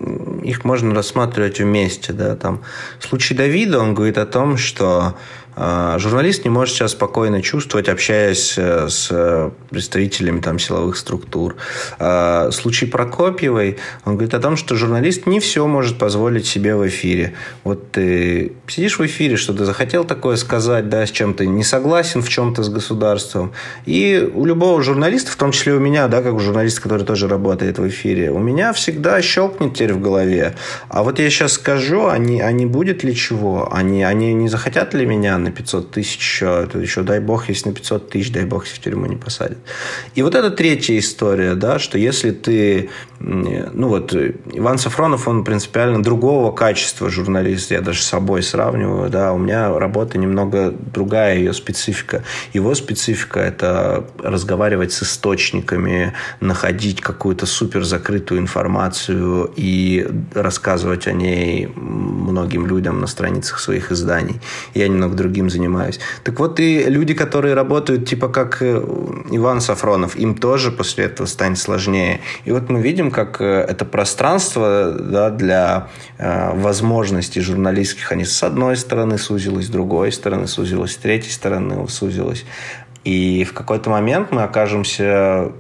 их 0.42 0.64
можно 0.64 0.94
рассматривать 0.94 1.58
вместе. 1.58 2.12
Да? 2.12 2.36
Там, 2.36 2.62
случай 2.98 3.34
Давида, 3.34 3.78
он 3.78 3.94
говорит 3.94 4.18
о 4.18 4.26
том, 4.26 4.58
что 4.58 5.16
журналист 5.56 6.44
не 6.44 6.50
может 6.50 6.76
себя 6.76 6.88
спокойно 6.88 7.42
чувствовать, 7.42 7.88
общаясь 7.88 8.54
э, 8.56 8.88
с 8.88 9.52
представителями 9.70 10.40
там, 10.40 10.58
силовых 10.58 10.96
структур. 10.96 11.56
А, 11.98 12.50
случай 12.50 12.86
Прокопьевой, 12.86 13.78
он 14.04 14.14
говорит 14.14 14.34
о 14.34 14.40
том, 14.40 14.56
что 14.56 14.76
журналист 14.76 15.26
не 15.26 15.40
все 15.40 15.66
может 15.66 15.98
позволить 15.98 16.46
себе 16.46 16.74
в 16.74 16.86
эфире. 16.88 17.34
Вот 17.64 17.92
ты 17.92 18.52
сидишь 18.66 18.98
в 18.98 19.04
эфире, 19.04 19.36
что 19.36 19.52
ты 19.52 19.64
захотел 19.64 20.04
такое 20.04 20.36
сказать, 20.36 20.88
да, 20.88 21.06
с 21.06 21.10
чем 21.10 21.34
ты 21.34 21.46
не 21.46 21.64
согласен 21.64 22.22
в 22.22 22.28
чем-то 22.28 22.62
с 22.62 22.68
государством. 22.68 23.52
И 23.84 24.30
у 24.34 24.46
любого 24.46 24.82
журналиста, 24.82 25.30
в 25.30 25.36
том 25.36 25.52
числе 25.52 25.74
у 25.74 25.80
меня, 25.80 26.08
да, 26.08 26.22
как 26.22 26.34
у 26.34 26.38
журналиста, 26.38 26.80
который 26.80 27.04
тоже 27.04 27.28
работает 27.28 27.78
в 27.78 27.86
эфире, 27.88 28.30
у 28.30 28.38
меня 28.38 28.72
всегда 28.72 29.20
щелкнет 29.20 29.74
теперь 29.74 29.92
в 29.92 30.00
голове. 30.00 30.54
А 30.88 31.02
вот 31.02 31.18
я 31.18 31.28
сейчас 31.28 31.52
скажу, 31.52 32.06
а 32.06 32.16
не, 32.16 32.40
а 32.40 32.52
не 32.52 32.64
будет 32.64 33.04
ли 33.04 33.14
чего? 33.14 33.68
Они, 33.72 34.02
они 34.02 34.32
не 34.32 34.48
захотят 34.48 34.94
ли 34.94 35.04
меня 35.04 35.41
на 35.42 35.50
500 35.50 35.90
тысяч 35.90 36.42
это 36.42 36.78
еще 36.78 37.02
дай 37.02 37.20
бог, 37.20 37.48
если 37.48 37.68
на 37.68 37.74
500 37.74 38.10
тысяч, 38.10 38.32
дай 38.32 38.44
бог, 38.44 38.64
если 38.64 38.76
в 38.76 38.80
тюрьму 38.80 39.06
не 39.06 39.16
посадят. 39.16 39.58
И 40.14 40.22
вот 40.22 40.34
это 40.34 40.50
третья 40.50 40.98
история, 40.98 41.54
да, 41.54 41.78
что 41.78 41.98
если 41.98 42.30
ты, 42.30 42.90
ну 43.20 43.88
вот, 43.88 44.14
Иван 44.14 44.78
Сафронов, 44.78 45.28
он 45.28 45.44
принципиально 45.44 46.02
другого 46.02 46.52
качества 46.52 47.10
журналист, 47.10 47.70
я 47.70 47.80
даже 47.80 48.00
с 48.00 48.06
собой 48.06 48.42
сравниваю, 48.42 49.10
да, 49.10 49.32
у 49.32 49.38
меня 49.38 49.78
работа 49.78 50.18
немного 50.18 50.70
другая, 50.70 51.36
ее 51.36 51.52
специфика. 51.52 52.22
Его 52.52 52.74
специфика– 52.74 53.40
это 53.40 54.06
разговаривать 54.22 54.92
с 54.92 55.02
источниками, 55.02 56.12
находить 56.40 57.00
какую-то 57.00 57.46
супер 57.46 57.84
закрытую 57.84 58.40
информацию 58.40 59.50
и 59.56 60.06
рассказывать 60.34 61.06
о 61.06 61.12
ней 61.12 61.66
многим 61.76 62.66
людям 62.66 63.00
на 63.00 63.06
страницах 63.06 63.58
своих 63.58 63.90
изданий. 63.92 64.40
Я 64.74 64.88
немного 64.88 65.14
другим 65.14 65.31
другим 65.32 65.48
занимаюсь. 65.48 65.98
Так 66.24 66.38
вот 66.38 66.60
и 66.60 66.84
люди, 66.84 67.14
которые 67.14 67.54
работают 67.54 68.06
типа 68.06 68.28
как 68.28 68.60
э, 68.60 68.82
Иван 69.30 69.62
Сафронов, 69.62 70.14
им 70.16 70.34
тоже 70.34 70.70
после 70.70 71.06
этого 71.06 71.26
станет 71.26 71.58
сложнее. 71.58 72.20
И 72.44 72.52
вот 72.52 72.68
мы 72.68 72.82
видим, 72.82 73.10
как 73.10 73.40
э, 73.40 73.44
это 73.44 73.86
пространство 73.86 74.92
да, 74.92 75.30
для 75.30 75.88
э, 76.18 76.50
возможностей 76.54 77.40
журналистских, 77.40 78.12
они 78.12 78.24
с 78.24 78.42
одной 78.42 78.76
стороны 78.76 79.16
сузилось, 79.16 79.66
с 79.66 79.70
другой 79.70 80.12
стороны 80.12 80.46
сузилось, 80.46 80.92
с 80.92 80.96
третьей 80.96 81.32
стороны 81.32 81.88
сузилось. 81.88 82.44
И 83.04 83.44
в 83.44 83.54
какой-то 83.54 83.88
момент 83.90 84.32
мы 84.32 84.42
окажемся 84.42 85.52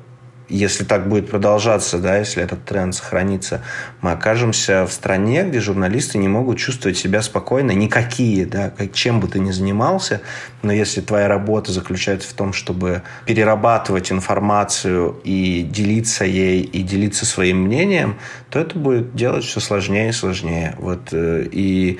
если 0.48 0.84
так 0.84 1.08
будет 1.08 1.30
продолжаться, 1.30 1.98
да, 1.98 2.18
если 2.18 2.42
этот 2.42 2.64
тренд 2.64 2.94
сохранится, 2.94 3.62
мы 4.00 4.12
окажемся 4.12 4.86
в 4.86 4.92
стране, 4.92 5.44
где 5.44 5.60
журналисты 5.60 6.18
не 6.18 6.28
могут 6.28 6.58
чувствовать 6.58 6.98
себя 6.98 7.22
спокойно, 7.22 7.72
никакие, 7.72 8.46
да, 8.46 8.70
как, 8.70 8.92
чем 8.92 9.20
бы 9.20 9.28
ты 9.28 9.38
ни 9.38 9.50
занимался, 9.50 10.20
но 10.62 10.72
если 10.72 11.00
твоя 11.00 11.28
работа 11.28 11.72
заключается 11.72 12.28
в 12.28 12.32
том, 12.34 12.52
чтобы 12.52 13.02
перерабатывать 13.26 14.12
информацию 14.12 15.20
и 15.24 15.62
делиться 15.62 16.24
ей, 16.24 16.62
и 16.62 16.82
делиться 16.82 17.26
своим 17.26 17.62
мнением, 17.62 18.18
то 18.50 18.58
это 18.58 18.78
будет 18.78 19.14
делать 19.14 19.44
все 19.44 19.60
сложнее 19.60 20.10
и 20.10 20.12
сложнее. 20.12 20.74
Вот, 20.78 21.08
э, 21.12 21.46
и 21.50 21.98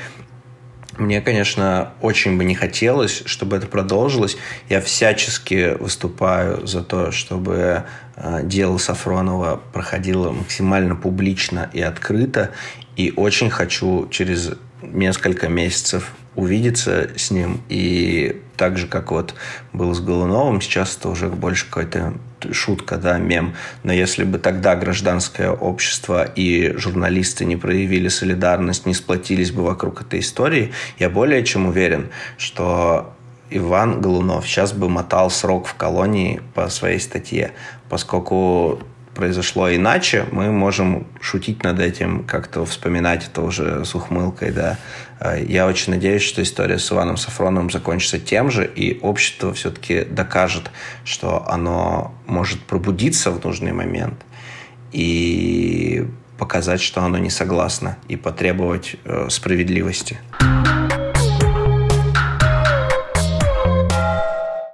мне, 0.99 1.21
конечно, 1.21 1.93
очень 2.03 2.37
бы 2.37 2.45
не 2.45 2.55
хотелось, 2.55 3.23
чтобы 3.25 3.57
это 3.57 3.67
продолжилось. 3.67 4.37
Я 4.69 4.81
всячески 4.81 5.77
выступаю 5.79 6.67
за 6.67 6.83
то, 6.83 7.11
чтобы 7.13 7.85
э, 8.17 8.41
дело 8.45 8.79
Сафронова 8.79 9.61
проходило 9.73 10.33
максимально 10.33 10.95
публично 10.95 11.71
и 11.73 11.81
открыто. 11.81 12.51
И 12.97 13.13
очень 13.17 13.49
хочу 13.49 14.07
через 14.11 14.53
несколько 14.93 15.49
месяцев 15.49 16.13
увидеться 16.35 17.11
с 17.17 17.31
ним. 17.31 17.61
И 17.69 18.41
так 18.57 18.79
же, 18.79 18.87
как 18.87 19.11
вот 19.11 19.35
был 19.73 19.95
с 19.95 20.01
Голуновым, 20.01 20.61
сейчас 20.61 20.97
это 20.97 21.09
уже 21.09 21.29
больше 21.29 21.67
какой-то 21.67 22.15
шутка, 22.53 22.97
да, 22.97 23.19
мем. 23.19 23.55
Но 23.83 23.93
если 23.93 24.25
бы 24.25 24.39
тогда 24.39 24.75
гражданское 24.75 25.51
общество 25.51 26.25
и 26.25 26.75
журналисты 26.77 27.45
не 27.45 27.57
проявили 27.57 28.09
солидарность, 28.09 28.87
не 28.87 28.95
сплотились 28.95 29.51
бы 29.51 29.63
вокруг 29.63 30.03
этой 30.03 30.21
истории, 30.21 30.73
я 30.99 31.11
более 31.11 31.45
чем 31.45 31.67
уверен, 31.67 32.09
что 32.39 33.15
Иван 33.51 34.01
Голунов 34.01 34.47
сейчас 34.47 34.73
бы 34.73 34.89
мотал 34.89 35.31
срок 35.31 35.67
в 35.67 35.75
колонии 35.75 36.41
по 36.55 36.69
своей 36.69 36.99
статье, 36.99 37.53
поскольку 37.89 38.81
произошло 39.15 39.75
иначе, 39.75 40.27
мы 40.33 40.51
можем 40.51 41.07
шутить 41.21 41.63
над 41.63 41.81
этим, 41.81 42.25
как-то 42.25 42.65
вспоминать 42.65 43.27
это 43.27 43.43
уже 43.43 43.85
с 43.85 43.95
ухмылкой, 43.95 44.53
да. 44.53 44.79
А, 45.21 45.37
я 45.37 45.67
очень 45.67 45.93
надеюсь, 45.93 46.23
что 46.23 46.43
история 46.43 46.79
с 46.79 46.91
Иваном 46.91 47.17
Сафроновым 47.17 47.71
закончится 47.71 48.19
тем 48.19 48.51
же, 48.51 48.67
и 48.67 48.99
общество 49.01 49.53
все-таки 49.53 50.05
докажет, 50.05 50.71
что 51.05 51.49
оно 51.49 52.15
может 52.27 52.61
пробудиться 52.63 53.31
в 53.31 53.45
нужный 53.45 53.73
момент 53.73 54.25
и 54.93 56.07
показать, 56.39 56.81
что 56.81 57.03
оно 57.03 57.19
не 57.19 57.31
согласно, 57.31 57.99
и 58.09 58.17
потребовать 58.17 58.97
э, 59.05 59.29
справедливости. 59.31 60.19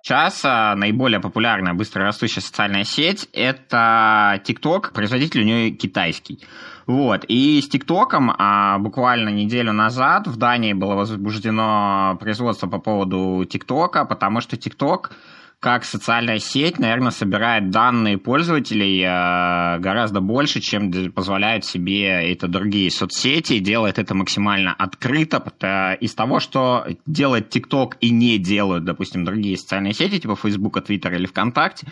Сейчас 0.09 0.43
наиболее 0.43 1.21
популярная 1.21 1.75
быстрорастущая 1.75 2.41
социальная 2.41 2.85
сеть– 2.85 3.29
это 3.35 4.41
TikTok, 4.43 4.95
производитель 4.95 5.43
у 5.43 5.45
нее 5.45 5.71
китайский. 5.71 6.41
Вот. 6.87 7.27
И 7.29 7.61
с 7.61 7.69
ТикТоком 7.69 8.35
а, 8.39 8.79
буквально 8.79 9.29
неделю 9.29 9.75
назад 9.75 10.27
в 10.27 10.39
Дании 10.39 10.73
было 10.73 10.95
возбуждено 10.95 12.17
производство 12.19 12.67
по 12.67 12.79
поводу 12.79 13.45
ТикТока, 13.45 14.07
потому 14.07 14.41
что 14.41 14.57
ТикТок 14.57 15.13
как 15.61 15.85
социальная 15.85 16.39
сеть, 16.39 16.79
наверное, 16.79 17.11
собирает 17.11 17.71
данные 17.71 18.17
пользователей 18.17 19.03
э, 19.03 19.79
гораздо 19.81 20.21
больше, 20.21 20.61
чем 20.61 20.93
позволяют 21.13 21.65
себе 21.65 22.33
это 22.33 22.47
другие 22.47 22.93
соцсети, 22.93 23.59
делает 23.59 23.99
это 23.99 24.15
максимально 24.15 24.73
открыто. 24.73 25.97
Из 26.01 26.15
того, 26.15 26.39
что 26.39 26.87
делает 27.07 27.55
TikTok 27.55 27.95
и 28.01 28.11
не 28.11 28.39
делают, 28.39 28.85
допустим, 28.85 29.25
другие 29.25 29.57
социальные 29.57 29.95
сети, 29.95 30.21
типа 30.21 30.37
Facebook, 30.37 30.77
Twitter 30.79 31.15
или 31.17 31.27
ВКонтакте, 31.27 31.89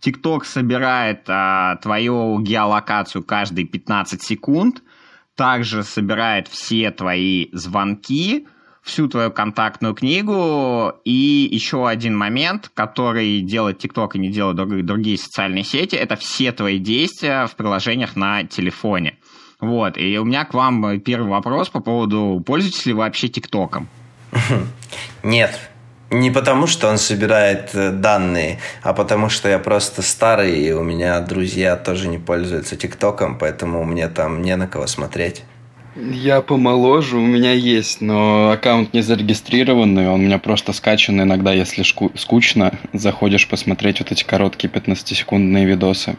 TikTok 0.00 0.44
собирает 0.44 1.24
а, 1.28 1.76
твою 1.76 2.40
геолокацию 2.40 3.22
каждые 3.22 3.66
15 3.66 4.22
секунд, 4.22 4.82
также 5.34 5.82
собирает 5.82 6.48
все 6.48 6.90
твои 6.90 7.48
звонки, 7.52 8.46
всю 8.82 9.08
твою 9.08 9.30
контактную 9.30 9.94
книгу. 9.94 10.92
И 11.04 11.48
еще 11.50 11.88
один 11.88 12.16
момент, 12.16 12.70
который 12.74 13.40
делает 13.40 13.84
TikTok 13.84 14.10
и 14.14 14.18
не 14.18 14.28
делают 14.30 14.56
другие 14.86 15.18
социальные 15.18 15.64
сети, 15.64 15.96
это 15.96 16.16
все 16.16 16.52
твои 16.52 16.78
действия 16.78 17.46
в 17.46 17.56
приложениях 17.56 18.16
на 18.16 18.44
телефоне. 18.44 19.16
Вот, 19.60 19.98
и 19.98 20.18
у 20.18 20.24
меня 20.24 20.46
к 20.46 20.54
вам 20.54 21.00
первый 21.00 21.28
вопрос 21.28 21.68
по 21.68 21.80
поводу, 21.80 22.42
пользуетесь 22.46 22.86
ли 22.86 22.94
вы 22.94 23.00
вообще 23.00 23.28
ТикТоком? 23.28 23.88
Нет, 25.22 25.58
не 26.10 26.30
потому, 26.30 26.66
что 26.66 26.88
он 26.88 26.98
собирает 26.98 27.74
э, 27.74 27.90
данные, 27.90 28.58
а 28.82 28.92
потому, 28.94 29.28
что 29.28 29.48
я 29.48 29.58
просто 29.58 30.02
старый, 30.02 30.58
и 30.58 30.72
у 30.72 30.82
меня 30.82 31.20
друзья 31.20 31.76
тоже 31.76 32.08
не 32.08 32.18
пользуются 32.18 32.76
ТикТоком, 32.76 33.38
поэтому 33.38 33.84
мне 33.84 34.08
там 34.08 34.42
не 34.42 34.56
на 34.56 34.66
кого 34.66 34.86
смотреть. 34.86 35.44
Я 35.96 36.40
помоложе, 36.40 37.16
у 37.16 37.26
меня 37.26 37.52
есть, 37.52 38.00
но 38.00 38.52
аккаунт 38.52 38.94
не 38.94 39.02
зарегистрированный, 39.02 40.08
он 40.08 40.20
у 40.20 40.22
меня 40.22 40.38
просто 40.38 40.72
скачан 40.72 41.20
иногда, 41.20 41.52
если 41.52 41.82
скучно, 41.82 42.78
заходишь 42.92 43.48
посмотреть 43.48 43.98
вот 44.00 44.12
эти 44.12 44.22
короткие 44.22 44.70
15-секундные 44.70 45.64
видосы. 45.64 46.16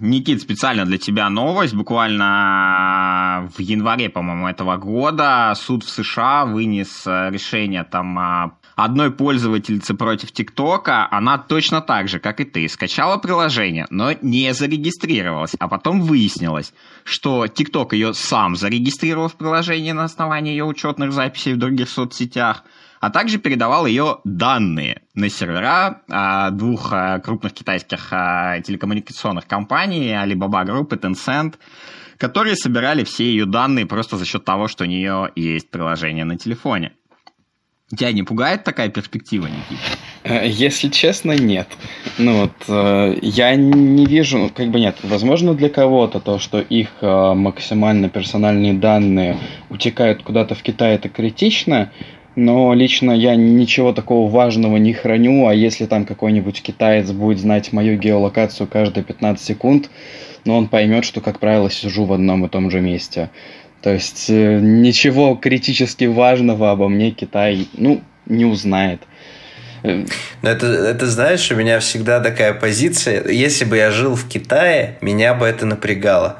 Никит, 0.00 0.40
специально 0.40 0.84
для 0.84 0.98
тебя 0.98 1.30
новость. 1.30 1.74
Буквально 1.74 3.48
в 3.56 3.60
январе, 3.60 4.08
по-моему, 4.08 4.48
этого 4.48 4.76
года 4.76 5.52
суд 5.56 5.84
в 5.84 5.90
США 5.90 6.44
вынес 6.44 7.06
э, 7.06 7.30
решение 7.30 7.84
там 7.84 8.58
одной 8.76 9.10
пользовательницы 9.10 9.94
против 9.94 10.32
ТикТока, 10.32 11.06
она 11.10 11.38
точно 11.38 11.80
так 11.80 12.08
же, 12.08 12.18
как 12.18 12.40
и 12.40 12.44
ты, 12.44 12.68
скачала 12.68 13.18
приложение, 13.18 13.86
но 13.90 14.12
не 14.22 14.52
зарегистрировалась. 14.54 15.54
А 15.58 15.68
потом 15.68 16.02
выяснилось, 16.02 16.72
что 17.04 17.46
ТикТок 17.46 17.92
ее 17.92 18.14
сам 18.14 18.56
зарегистрировал 18.56 19.28
в 19.28 19.36
приложении 19.36 19.92
на 19.92 20.04
основании 20.04 20.52
ее 20.52 20.64
учетных 20.64 21.12
записей 21.12 21.54
в 21.54 21.58
других 21.58 21.88
соцсетях, 21.88 22.64
а 23.02 23.10
также 23.10 23.38
передавал 23.38 23.84
ее 23.84 24.18
данные 24.22 25.02
на 25.14 25.28
сервера 25.28 26.02
а, 26.08 26.50
двух 26.50 26.92
а, 26.92 27.18
крупных 27.18 27.52
китайских 27.52 28.12
а, 28.12 28.60
телекоммуникационных 28.60 29.48
компаний, 29.48 30.12
Alibaba 30.12 30.64
Group 30.64 30.94
и 30.94 30.98
Tencent, 30.98 31.54
которые 32.16 32.54
собирали 32.54 33.02
все 33.02 33.24
ее 33.24 33.44
данные 33.44 33.86
просто 33.86 34.16
за 34.16 34.24
счет 34.24 34.44
того, 34.44 34.68
что 34.68 34.84
у 34.84 34.86
нее 34.86 35.32
есть 35.34 35.68
приложение 35.68 36.24
на 36.24 36.38
телефоне. 36.38 36.92
Тебя 37.90 38.12
не 38.12 38.22
пугает 38.22 38.62
такая 38.62 38.88
перспектива, 38.88 39.48
Никита? 39.48 39.82
Э, 40.22 40.48
если 40.48 40.88
честно, 40.88 41.32
нет. 41.32 41.66
Ну 42.18 42.42
вот, 42.42 42.52
э, 42.68 43.18
я 43.20 43.56
не 43.56 44.06
вижу, 44.06 44.38
ну, 44.38 44.48
как 44.48 44.68
бы 44.68 44.78
нет. 44.78 44.98
Возможно, 45.02 45.54
для 45.54 45.70
кого-то 45.70 46.20
то, 46.20 46.38
что 46.38 46.60
их 46.60 46.88
э, 47.00 47.34
максимально 47.34 48.08
персональные 48.08 48.74
данные 48.74 49.38
утекают 49.70 50.22
куда-то 50.22 50.54
в 50.54 50.62
Китай, 50.62 50.94
это 50.94 51.08
критично. 51.08 51.90
Но 52.34 52.72
лично 52.72 53.12
я 53.12 53.36
ничего 53.36 53.92
такого 53.92 54.30
важного 54.30 54.78
не 54.78 54.94
храню, 54.94 55.46
а 55.46 55.54
если 55.54 55.86
там 55.86 56.06
какой-нибудь 56.06 56.62
китаец 56.62 57.10
будет 57.10 57.38
знать 57.38 57.72
мою 57.72 57.98
геолокацию 57.98 58.66
каждые 58.66 59.04
15 59.04 59.44
секунд, 59.44 59.90
ну 60.44 60.56
он 60.56 60.68
поймет, 60.68 61.04
что, 61.04 61.20
как 61.20 61.40
правило, 61.40 61.70
сижу 61.70 62.04
в 62.04 62.12
одном 62.12 62.46
и 62.46 62.48
том 62.48 62.70
же 62.70 62.80
месте. 62.80 63.30
То 63.82 63.90
есть 63.92 64.30
э, 64.30 64.60
ничего 64.60 65.34
критически 65.34 66.04
важного 66.04 66.70
обо 66.70 66.88
мне 66.88 67.10
Китай, 67.10 67.66
ну, 67.74 68.00
не 68.26 68.44
узнает. 68.44 69.02
Но 69.82 70.48
это, 70.48 70.66
это, 70.66 71.06
знаешь, 71.06 71.50
у 71.50 71.56
меня 71.56 71.80
всегда 71.80 72.20
такая 72.20 72.54
позиция. 72.54 73.28
Если 73.28 73.64
бы 73.64 73.76
я 73.76 73.90
жил 73.90 74.14
в 74.14 74.28
Китае, 74.28 74.96
меня 75.00 75.34
бы 75.34 75.44
это 75.44 75.66
напрягало. 75.66 76.38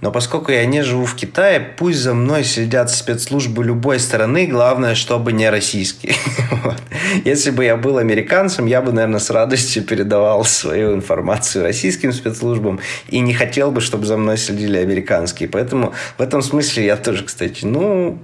Но 0.00 0.12
поскольку 0.12 0.52
я 0.52 0.66
не 0.66 0.82
живу 0.82 1.04
в 1.04 1.14
Китае, 1.14 1.60
пусть 1.60 1.98
за 1.98 2.12
мной 2.14 2.44
следят 2.44 2.90
спецслужбы 2.90 3.64
любой 3.64 3.98
страны, 3.98 4.46
главное, 4.46 4.94
чтобы 4.94 5.32
не 5.32 5.48
российские. 5.50 6.14
Вот. 6.62 6.80
Если 7.24 7.50
бы 7.50 7.64
я 7.64 7.76
был 7.76 7.98
американцем, 7.98 8.66
я 8.66 8.80
бы, 8.80 8.92
наверное, 8.92 9.20
с 9.20 9.30
радостью 9.30 9.84
передавал 9.84 10.44
свою 10.44 10.94
информацию 10.94 11.64
российским 11.64 12.12
спецслужбам 12.12 12.80
и 13.08 13.20
не 13.20 13.34
хотел 13.34 13.70
бы, 13.70 13.80
чтобы 13.80 14.06
за 14.06 14.16
мной 14.16 14.36
следили 14.36 14.78
американские. 14.78 15.48
Поэтому 15.48 15.92
в 16.18 16.22
этом 16.22 16.42
смысле 16.42 16.86
я 16.86 16.96
тоже, 16.96 17.24
кстати, 17.24 17.64
ну, 17.64 18.18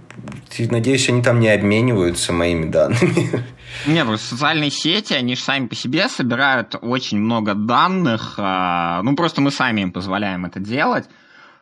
надеюсь, 0.58 1.08
они 1.08 1.22
там 1.22 1.40
не 1.40 1.48
обмениваются 1.48 2.32
моими 2.32 2.66
данными. 2.66 3.44
Нет, 3.86 4.06
просто 4.06 4.28
социальные 4.28 4.70
сети, 4.70 5.14
они 5.14 5.34
же 5.34 5.42
сами 5.42 5.66
по 5.66 5.74
себе 5.74 6.08
собирают 6.08 6.76
очень 6.80 7.18
много 7.18 7.54
данных. 7.54 8.34
А, 8.38 9.02
ну, 9.02 9.16
просто 9.16 9.40
мы 9.40 9.50
сами 9.50 9.82
им 9.82 9.92
позволяем 9.92 10.44
это 10.44 10.60
делать. 10.60 11.06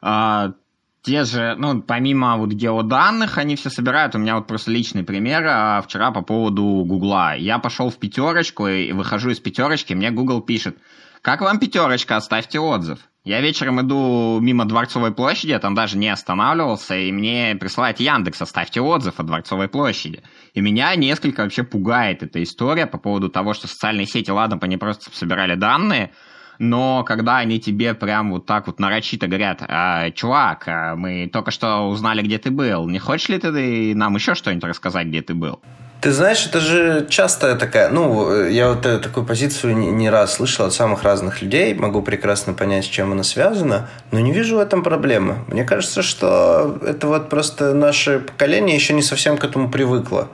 А, 0.03 0.53
те 1.03 1.25
же, 1.25 1.55
ну, 1.57 1.81
помимо 1.83 2.37
вот 2.37 2.51
геоданных, 2.51 3.39
они 3.39 3.57
все 3.57 3.71
собирают. 3.71 4.15
У 4.15 4.19
меня 4.19 4.37
вот 4.37 4.47
просто 4.47 4.71
личный 4.71 5.03
пример 5.03 5.45
а, 5.47 5.83
вчера 5.83 6.11
по 6.11 6.23
поводу 6.23 6.85
Гугла. 6.87 7.35
Я 7.37 7.59
пошел 7.59 7.91
в 7.91 7.97
пятерочку 7.99 8.67
и 8.67 8.93
выхожу 8.93 9.31
из 9.31 9.41
пятерочки, 9.41 9.95
мне 9.95 10.11
Google 10.11 10.43
пишет, 10.43 10.77
как 11.23 11.41
вам 11.41 11.59
пятерочка, 11.59 12.17
оставьте 12.17 12.61
отзыв. 12.61 12.99
Я 13.23 13.43
вечером 13.43 13.83
иду 13.83 14.39
мимо 14.41 14.65
Дворцовой 14.65 15.13
площади, 15.13 15.51
я 15.51 15.59
там 15.59 15.75
даже 15.75 15.99
не 15.99 16.09
останавливался, 16.09 16.97
и 16.97 17.13
мне 17.13 17.55
присылает 17.55 18.01
Яндекс, 18.01 18.41
оставьте 18.41 18.81
отзыв 18.81 19.21
о 19.21 19.23
Дворцовой 19.23 19.69
площади. 19.69 20.23
И 20.55 20.63
меня 20.63 20.95
несколько 20.97 21.43
вообще 21.43 21.63
пугает 21.63 22.23
эта 22.23 22.43
история 22.43 22.87
по 22.87 22.97
поводу 22.97 23.29
того, 23.29 23.53
что 23.53 23.69
социальные 23.69 24.07
сети, 24.07 24.31
ладно, 24.31 24.59
они 24.63 24.79
просто 24.79 25.11
собирали 25.15 25.55
данные, 25.55 26.13
но 26.61 27.05
когда 27.05 27.39
они 27.39 27.59
тебе 27.59 27.95
прям 27.95 28.33
вот 28.33 28.45
так 28.45 28.67
вот 28.67 28.79
нарочито 28.79 29.27
говорят, 29.27 29.63
а, 29.67 30.11
чувак, 30.11 30.65
а 30.67 30.95
мы 30.95 31.29
только 31.33 31.51
что 31.51 31.89
узнали, 31.89 32.21
где 32.23 32.39
ты 32.39 32.51
был, 32.51 32.87
не 32.87 32.99
хочешь 32.99 33.31
ли 33.31 33.39
ты 33.39 33.95
нам 33.95 34.15
еще 34.15 34.35
что-нибудь 34.35 34.65
рассказать, 34.65 35.07
где 35.07 35.23
ты 35.23 35.35
был? 35.35 35.61
Ты 36.03 36.13
знаешь, 36.13 36.47
это 36.47 36.61
же 36.61 37.07
часто 37.09 37.57
такая, 37.57 37.91
ну, 37.91 38.47
я 38.47 38.71
вот 38.71 38.83
такую 38.83 39.27
позицию 39.27 39.77
не 39.77 40.09
раз 40.11 40.35
слышал 40.35 40.67
от 40.67 40.75
самых 40.75 41.03
разных 41.03 41.43
людей, 41.43 41.75
могу 41.75 42.03
прекрасно 42.03 42.53
понять, 42.53 42.85
с 42.85 42.89
чем 42.89 43.13
она 43.13 43.23
связана, 43.23 43.89
но 44.11 44.21
не 44.21 44.33
вижу 44.33 44.57
в 44.57 44.59
этом 44.61 44.83
проблемы. 44.83 45.39
Мне 45.49 45.65
кажется, 45.65 46.03
что 46.03 46.79
это 46.87 47.07
вот 47.07 47.31
просто 47.31 47.73
наше 47.75 48.21
поколение 48.21 48.77
еще 48.77 48.93
не 48.93 49.03
совсем 49.03 49.39
к 49.39 49.45
этому 49.45 49.71
привыкло. 49.71 50.29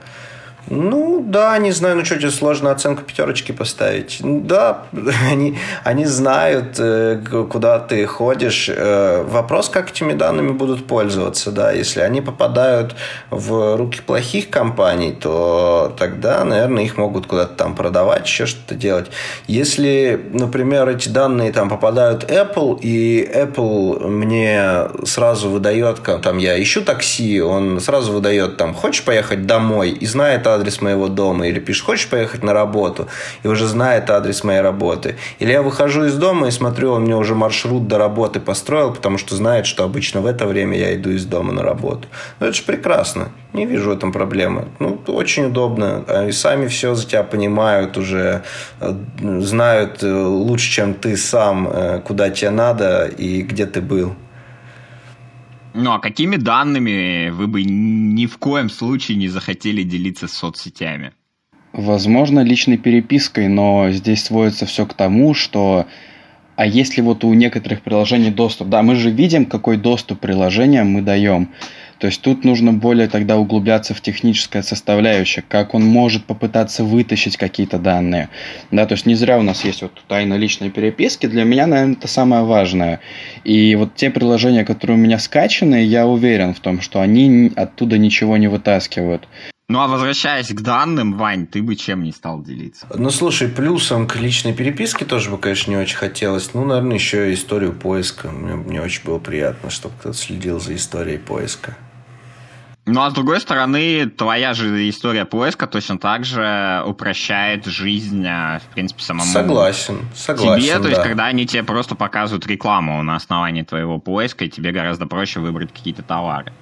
Ну, 0.69 1.23
да, 1.25 1.57
не 1.57 1.71
знаю, 1.71 1.95
ну 1.95 2.05
что 2.05 2.17
тебе 2.17 2.31
сложно 2.31 2.71
оценку 2.71 3.03
пятерочки 3.03 3.51
поставить. 3.51 4.19
Да, 4.21 4.83
они, 5.31 5.57
они 5.83 6.05
знают, 6.05 6.75
э, 6.79 7.21
куда 7.49 7.79
ты 7.79 8.05
ходишь. 8.05 8.69
Э, 8.69 9.23
вопрос, 9.23 9.69
как 9.69 9.91
этими 9.91 10.13
данными 10.13 10.51
будут 10.51 10.85
пользоваться, 10.85 11.51
да. 11.51 11.71
Если 11.71 12.01
они 12.01 12.21
попадают 12.21 12.95
в 13.29 13.77
руки 13.77 14.01
плохих 14.01 14.49
компаний, 14.49 15.13
то 15.13 15.95
тогда, 15.97 16.43
наверное, 16.43 16.83
их 16.83 16.97
могут 16.97 17.27
куда-то 17.27 17.53
там 17.55 17.75
продавать, 17.75 18.25
еще 18.25 18.45
что-то 18.45 18.75
делать. 18.75 19.07
Если, 19.47 20.19
например, 20.33 20.89
эти 20.89 21.07
данные 21.09 21.51
там 21.53 21.69
попадают 21.69 22.29
Apple, 22.29 22.79
и 22.81 23.29
Apple 23.33 24.07
мне 24.07 25.05
сразу 25.05 25.49
выдает, 25.49 26.01
там 26.21 26.37
я 26.37 26.61
ищу 26.61 26.81
такси, 26.81 27.41
он 27.41 27.79
сразу 27.79 28.11
выдает 28.11 28.57
там, 28.57 28.73
хочешь 28.73 29.03
поехать 29.03 29.45
домой, 29.45 29.91
и 29.91 30.05
знает 30.05 30.45
адрес 30.57 30.81
моего 30.81 31.07
дома, 31.07 31.47
или 31.47 31.59
пишет, 31.59 31.85
хочешь 31.85 32.09
поехать 32.09 32.43
на 32.43 32.53
работу, 32.53 33.07
и 33.43 33.47
уже 33.47 33.65
знает 33.67 34.09
адрес 34.09 34.43
моей 34.43 34.61
работы. 34.61 35.15
Или 35.39 35.51
я 35.51 35.61
выхожу 35.61 36.05
из 36.05 36.15
дома 36.15 36.47
и 36.47 36.51
смотрю, 36.51 36.91
он 36.91 37.03
мне 37.03 37.15
уже 37.15 37.35
маршрут 37.35 37.87
до 37.87 37.97
работы 37.97 38.39
построил, 38.39 38.93
потому 38.93 39.17
что 39.17 39.35
знает, 39.35 39.65
что 39.65 39.83
обычно 39.83 40.21
в 40.21 40.25
это 40.25 40.45
время 40.45 40.77
я 40.77 40.95
иду 40.95 41.11
из 41.11 41.25
дома 41.25 41.53
на 41.53 41.63
работу. 41.63 42.07
Ну, 42.39 42.47
это 42.47 42.55
же 42.55 42.63
прекрасно. 42.63 43.29
Не 43.53 43.65
вижу 43.65 43.89
в 43.89 43.93
этом 43.93 44.11
проблемы. 44.11 44.67
Ну, 44.79 44.99
очень 45.07 45.45
удобно. 45.45 46.03
Они 46.07 46.31
сами 46.31 46.67
все 46.67 46.93
за 46.95 47.07
тебя 47.07 47.23
понимают 47.23 47.97
уже, 47.97 48.43
э, 48.79 48.93
знают 49.39 50.03
э, 50.03 50.11
лучше, 50.13 50.69
чем 50.71 50.93
ты 50.93 51.17
сам, 51.17 51.67
э, 51.67 52.01
куда 52.03 52.29
тебе 52.29 52.51
надо 52.51 53.05
и 53.05 53.41
где 53.41 53.65
ты 53.65 53.81
был. 53.81 54.15
Ну, 55.79 55.91
а 55.91 55.99
какими 55.99 56.37
данными 56.37 57.29
вы 57.29 57.45
бы 57.45 57.63
ни 57.63 58.25
в 58.25 58.39
коем 58.39 58.67
случае 58.67 59.15
не 59.15 59.27
захотели 59.27 59.83
делиться 59.83 60.27
с 60.27 60.33
соцсетями? 60.33 61.11
Возможно, 61.71 62.39
личной 62.39 62.77
перепиской, 62.77 63.47
но 63.47 63.91
здесь 63.91 64.23
сводится 64.23 64.65
все 64.65 64.87
к 64.87 64.95
тому, 64.95 65.35
что 65.35 65.85
а 66.55 66.65
если 66.65 67.01
вот 67.01 67.23
у 67.23 67.31
некоторых 67.35 67.83
приложений 67.83 68.31
доступ, 68.31 68.69
да, 68.69 68.81
мы 68.81 68.95
же 68.95 69.11
видим, 69.11 69.45
какой 69.45 69.77
доступ 69.77 70.19
приложениям 70.19 70.87
мы 70.87 71.03
даем. 71.03 71.49
То 71.99 72.07
есть 72.07 72.21
тут 72.21 72.43
нужно 72.43 72.73
более 72.73 73.07
тогда 73.07 73.37
углубляться 73.37 73.93
в 73.93 74.01
техническое 74.01 74.61
составляющее, 74.61 75.43
как 75.47 75.73
он 75.73 75.83
может 75.83 76.25
попытаться 76.25 76.83
вытащить 76.83 77.37
какие-то 77.37 77.79
данные. 77.79 78.29
Да, 78.71 78.85
то 78.85 78.93
есть 78.93 79.05
не 79.05 79.15
зря 79.15 79.39
у 79.39 79.43
нас 79.43 79.65
есть 79.65 79.81
вот 79.81 79.91
тайна 80.07 80.35
личной 80.35 80.69
переписки, 80.69 81.25
для 81.25 81.43
меня, 81.43 81.67
наверное, 81.67 81.95
это 81.95 82.07
самое 82.07 82.43
важное. 82.43 82.99
И 83.43 83.75
вот 83.75 83.95
те 83.95 84.09
приложения, 84.09 84.63
которые 84.63 84.97
у 84.97 85.01
меня 85.01 85.19
скачаны, 85.19 85.83
я 85.83 86.05
уверен 86.05 86.53
в 86.53 86.59
том, 86.59 86.81
что 86.81 87.01
они 87.01 87.51
оттуда 87.55 87.97
ничего 87.97 88.37
не 88.37 88.47
вытаскивают. 88.47 89.27
Ну 89.69 89.81
а 89.81 89.87
возвращаясь 89.87 90.47
к 90.47 90.61
данным, 90.61 91.17
Вань, 91.17 91.45
ты 91.45 91.61
бы 91.61 91.75
чем 91.75 92.03
не 92.03 92.13
стал 92.13 92.41
делиться? 92.41 92.87
Ну 92.95 93.09
слушай, 93.09 93.49
плюсом 93.49 94.07
к 94.07 94.15
личной 94.15 94.53
переписке 94.53 95.03
тоже 95.03 95.29
бы, 95.29 95.37
конечно, 95.37 95.71
не 95.71 95.77
очень 95.77 95.97
хотелось. 95.97 96.53
Ну, 96.53 96.63
наверное, 96.63 96.95
еще 96.95 97.33
историю 97.33 97.73
поиска. 97.73 98.29
Мне, 98.29 98.55
мне 98.55 98.81
очень 98.81 99.03
было 99.03 99.19
приятно, 99.19 99.69
чтобы 99.69 99.95
кто-то 99.99 100.17
следил 100.17 100.61
за 100.61 100.73
историей 100.73 101.17
поиска. 101.17 101.75
Ну, 102.87 103.03
а 103.03 103.09
с 103.09 103.13
другой 103.13 103.41
стороны, 103.41 104.09
твоя 104.09 104.53
же 104.53 104.89
история 104.89 105.25
поиска 105.25 105.67
точно 105.67 105.99
так 105.99 106.23
же 106.23 106.81
упрощает 106.87 107.65
жизнь, 107.65 108.25
а, 108.25 108.59
в 108.59 108.73
принципе, 108.73 109.03
самому 109.03 109.29
Согласен, 109.29 110.07
согласен, 110.15 110.63
тебе. 110.63 110.77
То 110.77 110.83
да. 110.83 110.89
есть, 110.89 111.03
когда 111.03 111.25
они 111.25 111.45
тебе 111.45 111.63
просто 111.63 111.95
показывают 111.95 112.47
рекламу 112.47 113.03
на 113.03 113.17
основании 113.17 113.63
твоего 113.63 113.99
поиска, 113.99 114.45
и 114.45 114.49
тебе 114.49 114.71
гораздо 114.71 115.05
проще 115.05 115.41
выбрать 115.41 115.73
какие-то 115.73 116.01
товары. 116.01 116.53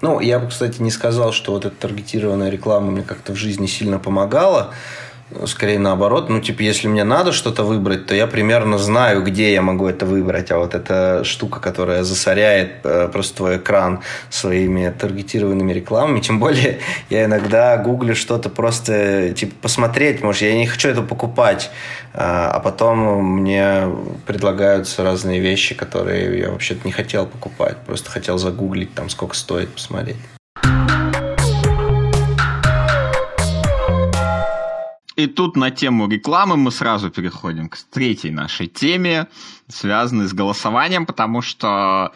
Ну, 0.00 0.18
я 0.20 0.38
бы, 0.38 0.48
кстати, 0.48 0.80
не 0.80 0.90
сказал, 0.90 1.32
что 1.32 1.52
вот 1.52 1.66
эта 1.66 1.76
таргетированная 1.76 2.48
реклама 2.48 2.90
мне 2.90 3.02
как-то 3.02 3.34
в 3.34 3.36
жизни 3.36 3.66
сильно 3.66 3.98
помогала. 3.98 4.72
Скорее 5.46 5.78
наоборот. 5.78 6.28
Ну, 6.28 6.40
типа, 6.40 6.62
если 6.62 6.88
мне 6.88 7.04
надо 7.04 7.32
что-то 7.32 7.64
выбрать, 7.64 8.06
то 8.06 8.14
я 8.14 8.26
примерно 8.26 8.78
знаю, 8.78 9.22
где 9.22 9.52
я 9.52 9.62
могу 9.62 9.86
это 9.86 10.06
выбрать. 10.06 10.50
А 10.50 10.58
вот 10.58 10.74
эта 10.74 11.24
штука, 11.24 11.60
которая 11.60 12.04
засоряет 12.04 12.84
э, 12.84 13.08
просто 13.08 13.36
твой 13.36 13.56
экран 13.56 14.00
своими 14.30 14.94
таргетированными 14.96 15.72
рекламами, 15.72 16.20
тем 16.20 16.38
более 16.38 16.78
я 17.10 17.24
иногда 17.24 17.76
гуглю 17.76 18.14
что-то 18.14 18.48
просто, 18.48 19.32
типа, 19.34 19.54
посмотреть, 19.62 20.22
может, 20.22 20.42
я 20.42 20.54
не 20.54 20.66
хочу 20.66 20.88
это 20.88 21.02
покупать, 21.02 21.70
а, 22.14 22.50
а 22.50 22.60
потом 22.60 23.24
мне 23.40 23.88
предлагаются 24.26 25.02
разные 25.02 25.40
вещи, 25.40 25.74
которые 25.74 26.38
я 26.38 26.50
вообще-то 26.50 26.86
не 26.86 26.92
хотел 26.92 27.26
покупать, 27.26 27.76
просто 27.84 28.10
хотел 28.10 28.38
загуглить, 28.38 28.94
там, 28.94 29.08
сколько 29.08 29.34
стоит, 29.34 29.70
посмотреть. 29.70 30.16
И 35.16 35.26
тут 35.26 35.56
на 35.56 35.70
тему 35.70 36.08
рекламы 36.08 36.56
мы 36.56 36.70
сразу 36.70 37.10
переходим 37.10 37.70
к 37.70 37.78
третьей 37.90 38.30
нашей 38.30 38.66
теме, 38.66 39.28
связанной 39.66 40.28
с 40.28 40.34
голосованием, 40.34 41.06
потому 41.06 41.40
что 41.40 42.12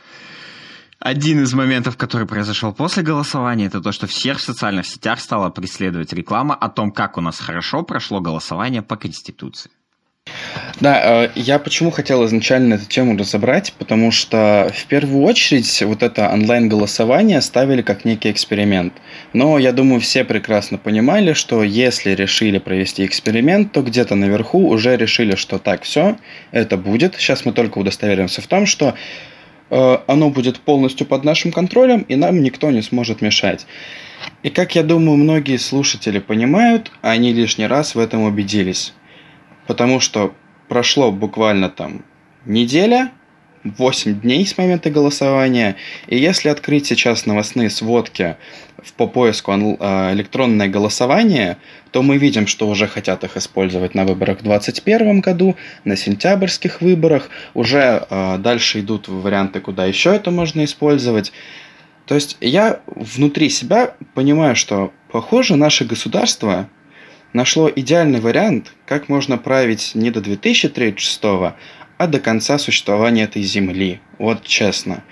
один 0.99 1.43
из 1.43 1.55
моментов, 1.55 1.97
который 1.97 2.27
произошел 2.27 2.75
после 2.75 3.03
голосования, 3.03 3.67
это 3.67 3.81
то, 3.81 3.91
что 3.91 4.07
всех 4.07 4.39
в 4.39 4.43
социальных 4.43 4.87
сетях 4.87 5.19
стала 5.21 5.49
преследовать 5.49 6.13
реклама 6.13 6.55
о 6.55 6.69
том, 6.69 6.93
как 6.93 7.17
у 7.17 7.23
нас 7.23 7.41
хорошо 7.41 7.83
прошло 7.83 8.21
голосование 8.21 8.83
по 8.83 8.97
Конституции. 8.97 9.71
Да, 10.81 11.25
э, 11.25 11.31
я 11.35 11.59
почему 11.59 11.91
хотел 11.91 12.25
изначально 12.25 12.75
эту 12.75 12.87
тему 12.87 13.17
разобрать, 13.17 13.75
потому 13.79 14.11
что 14.11 14.73
в 14.75 14.87
первую 14.87 15.25
очередь 15.25 15.83
вот 15.83 16.03
это 16.03 16.31
онлайн-голосование 16.31 17.43
ставили 17.43 17.83
как 17.83 18.07
некий 18.07 18.31
эксперимент. 18.31 18.95
Но 19.35 19.59
я 19.59 19.73
думаю, 19.73 20.01
все 20.01 20.25
прекрасно 20.25 20.79
понимали, 20.79 21.35
что 21.35 21.63
если 21.63 22.13
решили 22.13 22.59
провести 22.59 23.05
эксперимент, 23.05 23.73
то 23.73 23.83
где-то 23.83 24.15
наверху 24.15 24.69
уже 24.69 24.97
решили, 24.97 25.35
что 25.35 25.59
так, 25.59 25.83
все, 25.83 26.17
это 26.51 26.79
будет. 26.79 27.15
Сейчас 27.17 27.45
мы 27.45 27.53
только 27.53 27.77
удостоверимся 27.77 28.41
в 28.41 28.47
том, 28.47 28.65
что 28.65 28.95
э, 29.69 29.99
оно 30.07 30.31
будет 30.31 30.61
полностью 30.61 31.07
под 31.07 31.25
нашим 31.25 31.53
контролем, 31.53 32.07
и 32.09 32.17
нам 32.17 32.43
никто 32.43 32.71
не 32.71 32.81
сможет 32.81 33.21
мешать. 33.21 33.67
И 34.43 34.49
как 34.49 34.75
я 34.75 34.83
думаю, 34.83 35.19
многие 35.19 35.59
слушатели 35.59 36.21
понимают, 36.21 36.91
они 37.03 37.35
лишний 37.35 37.67
раз 37.67 37.95
в 37.95 37.99
этом 37.99 38.23
убедились 38.23 38.95
потому 39.71 40.01
что 40.01 40.35
прошло 40.67 41.13
буквально 41.13 41.71
там 41.71 42.05
неделя, 42.45 43.13
8 43.63 44.21
дней 44.21 44.45
с 44.45 44.59
момента 44.59 44.91
голосования, 44.91 45.77
и 46.09 46.19
если 46.19 46.49
открыть 46.49 46.87
сейчас 46.87 47.25
новостные 47.25 47.71
сводки 47.71 48.35
по 48.97 49.07
поиску 49.07 49.53
а, 49.53 50.13
электронное 50.13 50.67
голосование, 50.67 51.57
то 51.93 52.03
мы 52.03 52.17
видим, 52.17 52.49
что 52.49 52.69
уже 52.69 52.89
хотят 52.89 53.23
их 53.23 53.37
использовать 53.37 53.95
на 53.95 54.05
выборах 54.05 54.41
в 54.41 54.43
2021 54.43 55.21
году, 55.21 55.55
на 55.85 55.97
сентябрьских 55.97 56.81
выборах, 56.81 57.31
уже 57.55 58.05
э, 58.11 58.39
дальше 58.39 58.81
идут 58.81 59.07
варианты, 59.07 59.61
куда 59.61 59.87
еще 59.87 60.11
это 60.11 60.33
можно 60.33 60.65
использовать. 60.65 61.31
То 62.07 62.17
есть 62.17 62.37
я 62.41 62.81
внутри 62.87 63.49
себя 63.49 63.95
понимаю, 64.15 64.57
что, 64.57 64.93
похоже, 65.13 65.55
наше 65.55 65.85
государство 65.85 66.69
нашло 67.33 67.71
идеальный 67.75 68.21
вариант, 68.21 68.73
как 68.87 69.09
можно 69.09 69.39
править 69.39 69.93
не 69.95 70.11
до 70.11 70.21
2036, 70.21 71.21
а 71.23 72.07
до 72.07 72.21
конца 72.21 72.59
существования 72.59 73.25
этой 73.25 73.43
Земли. 73.43 74.01
Вот 74.19 74.45
честно. 74.45 75.03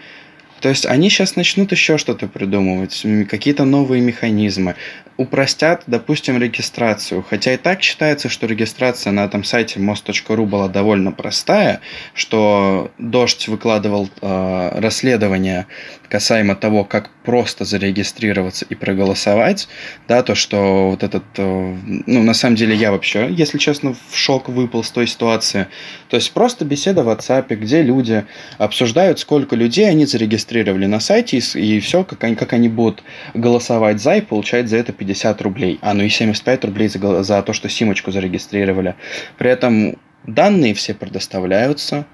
То 0.61 0.68
есть 0.68 0.87
они 0.87 1.09
сейчас 1.09 1.37
начнут 1.37 1.70
еще 1.72 1.98
что-то 1.98 2.26
придумывать, 2.26 3.04
какие-то 3.28 3.64
новые 3.64 4.02
механизмы 4.02 4.74
упростят, 5.18 5.83
допустим, 5.88 6.38
регистрацию. 6.38 7.24
Хотя 7.28 7.52
и 7.52 7.57
так 7.57 7.83
считается, 7.83 8.28
что 8.28 8.46
регистрация 8.46 9.12
на 9.12 9.24
этом 9.24 9.42
сайте 9.42 9.81
most.ru 9.81 10.46
была 10.46 10.68
довольно 10.68 11.11
простая, 11.11 11.81
что 12.14 12.92
Дождь 12.98 13.48
выкладывал 13.48 14.09
э, 14.22 14.81
расследование 14.81 15.66
касаемо 16.09 16.54
того, 16.54 16.85
как 16.85 17.11
просто 17.24 17.64
зарегистрироваться 17.64 18.64
и 18.66 18.74
проголосовать, 18.74 19.68
да, 20.07 20.22
то, 20.22 20.35
что 20.35 20.90
вот 20.90 21.02
этот, 21.02 21.24
э, 21.37 21.76
ну, 22.07 22.22
на 22.22 22.33
самом 22.33 22.57
деле 22.57 22.74
я 22.74 22.92
вообще, 22.92 23.28
если 23.31 23.59
честно, 23.59 23.94
в 24.11 24.16
шок 24.16 24.48
выпал 24.48 24.85
с 24.85 24.90
той 24.90 25.07
ситуации. 25.07 25.66
То 26.09 26.16
есть 26.16 26.33
просто 26.33 26.64
беседа 26.64 27.02
в 27.02 27.09
WhatsApp, 27.09 27.54
где 27.54 27.83
люди 27.83 28.24
обсуждают, 28.57 29.18
сколько 29.18 29.57
людей 29.57 29.90
они 29.90 30.07
зарегистрировали 30.07 30.87
на 30.87 31.00
сайте, 31.00 31.38
и, 31.38 31.59
и 31.59 31.81
все, 31.81 32.04
как 32.04 32.22
они, 32.24 32.37
как 32.37 32.52
они 32.52 32.68
будут 32.68 33.02
голосовать 33.35 34.00
за 34.00 34.16
и 34.16 34.20
получать 34.20 34.68
за 34.68 34.76
это 34.76 34.92
50 34.92 35.08
50 35.09 35.42
рублей, 35.42 35.79
а 35.81 35.94
ну 35.94 36.03
и 36.03 36.09
75 36.09 36.64
рублей 36.66 36.88
за, 36.88 37.23
за 37.23 37.42
то, 37.42 37.53
что 37.53 37.68
симочку 37.68 38.11
зарегистрировали. 38.11 38.94
При 39.38 39.51
этом 39.51 39.97
данные 40.27 40.75
все 40.75 40.94
предоставляются. 40.94 42.05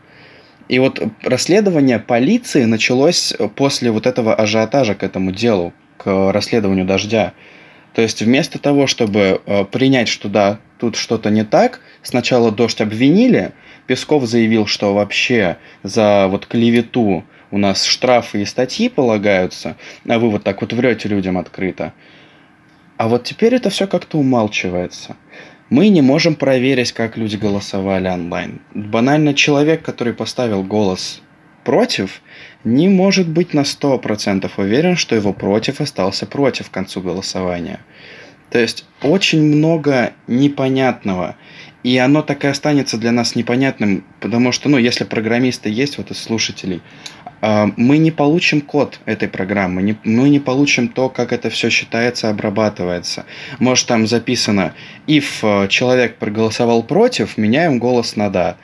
И 0.68 0.78
вот 0.78 1.02
расследование 1.22 1.98
полиции 1.98 2.64
началось 2.64 3.34
после 3.56 3.90
вот 3.90 4.06
этого 4.06 4.34
ажиотажа 4.34 4.94
к 4.94 5.02
этому 5.02 5.32
делу, 5.32 5.72
к 5.98 6.32
расследованию 6.32 6.86
дождя. 6.86 7.32
То 7.94 8.02
есть 8.02 8.22
вместо 8.22 8.58
того, 8.58 8.86
чтобы 8.86 9.40
э, 9.44 9.64
принять, 9.64 10.08
что 10.08 10.28
да, 10.28 10.58
тут 10.78 10.96
что-то 10.96 11.30
не 11.30 11.44
так, 11.44 11.80
сначала 12.02 12.50
дождь 12.50 12.80
обвинили, 12.80 13.52
Песков 13.86 14.24
заявил, 14.24 14.66
что 14.66 14.94
вообще 14.94 15.58
за 15.82 16.28
вот 16.28 16.46
клевету 16.46 17.24
у 17.50 17.58
нас 17.58 17.84
штрафы 17.84 18.42
и 18.42 18.44
статьи 18.44 18.88
полагаются, 18.88 19.76
а 20.08 20.18
вы 20.18 20.30
вот 20.30 20.44
так 20.44 20.60
вот 20.60 20.72
врете 20.72 21.08
людям 21.08 21.36
открыто. 21.38 21.92
А 22.96 23.08
вот 23.08 23.24
теперь 23.24 23.54
это 23.54 23.70
все 23.70 23.86
как-то 23.86 24.18
умалчивается. 24.18 25.16
Мы 25.70 25.88
не 25.88 26.02
можем 26.02 26.36
проверить, 26.36 26.92
как 26.92 27.16
люди 27.16 27.36
голосовали 27.36 28.08
онлайн. 28.08 28.60
Банально 28.74 29.34
человек, 29.34 29.82
который 29.82 30.12
поставил 30.12 30.62
голос 30.62 31.20
против, 31.64 32.20
не 32.62 32.88
может 32.88 33.28
быть 33.28 33.54
на 33.54 33.60
100% 33.60 34.50
уверен, 34.56 34.96
что 34.96 35.16
его 35.16 35.32
против 35.32 35.80
остался 35.80 36.26
против 36.26 36.70
к 36.70 36.72
концу 36.74 37.00
голосования. 37.00 37.80
То 38.50 38.60
есть 38.60 38.84
очень 39.02 39.42
много 39.42 40.12
непонятного. 40.28 41.36
И 41.82 41.98
оно 41.98 42.22
так 42.22 42.44
и 42.44 42.48
останется 42.48 42.96
для 42.96 43.10
нас 43.10 43.34
непонятным, 43.34 44.04
потому 44.20 44.52
что, 44.52 44.68
ну, 44.68 44.78
если 44.78 45.04
программисты 45.04 45.68
есть, 45.68 45.98
вот 45.98 46.10
из 46.10 46.18
слушателей, 46.18 46.80
мы 47.40 47.98
не 47.98 48.10
получим 48.10 48.60
код 48.60 49.00
этой 49.04 49.28
программы, 49.28 49.96
мы 50.04 50.28
не 50.28 50.40
получим 50.40 50.88
то, 50.88 51.08
как 51.08 51.32
это 51.32 51.50
все 51.50 51.68
считается, 51.68 52.30
обрабатывается. 52.30 53.26
Может, 53.58 53.86
там 53.88 54.06
записано, 54.06 54.74
if 55.06 55.26
э, 55.42 55.68
человек 55.68 56.16
проголосовал 56.16 56.82
против, 56.82 57.36
меняем 57.36 57.78
голос 57.78 58.16
на 58.16 58.30
да. 58.30 58.56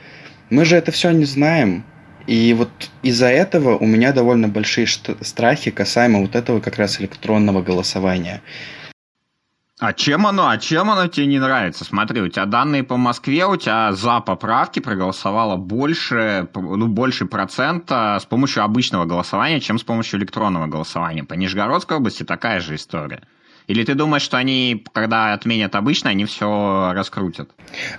Мы 0.49 0.65
же 0.65 0.75
это 0.75 0.91
все 0.91 1.11
не 1.11 1.25
знаем. 1.25 1.83
И 2.27 2.53
вот 2.53 2.69
из-за 3.03 3.27
этого 3.27 3.77
у 3.77 3.85
меня 3.85 4.13
довольно 4.13 4.47
большие 4.47 4.87
страхи 4.87 5.71
касаемо 5.71 6.19
вот 6.21 6.35
этого 6.35 6.59
как 6.59 6.77
раз 6.77 6.99
электронного 6.99 7.61
голосования. 7.61 8.41
А 9.81 9.93
чем 9.93 10.27
оно, 10.27 10.47
а 10.47 10.59
чем 10.59 10.91
оно 10.91 11.07
тебе 11.07 11.25
не 11.25 11.39
нравится? 11.39 11.83
Смотри, 11.83 12.21
у 12.21 12.27
тебя 12.27 12.45
данные 12.45 12.83
по 12.83 12.97
Москве, 12.97 13.47
у 13.47 13.55
тебя 13.55 13.93
за 13.93 14.19
поправки 14.19 14.79
проголосовало 14.79 15.55
больше, 15.55 16.47
ну, 16.53 16.85
больше 16.85 17.25
процента 17.25 18.19
с 18.21 18.25
помощью 18.25 18.63
обычного 18.63 19.05
голосования, 19.05 19.59
чем 19.59 19.79
с 19.79 19.83
помощью 19.83 20.19
электронного 20.19 20.67
голосования. 20.67 21.23
По 21.23 21.33
Нижегородской 21.33 21.97
области 21.97 22.21
такая 22.21 22.59
же 22.59 22.75
история. 22.75 23.23
Или 23.65 23.83
ты 23.83 23.95
думаешь, 23.95 24.21
что 24.21 24.37
они, 24.37 24.83
когда 24.91 25.33
отменят 25.33 25.75
обычно, 25.75 26.11
они 26.11 26.25
все 26.25 26.91
раскрутят? 26.93 27.49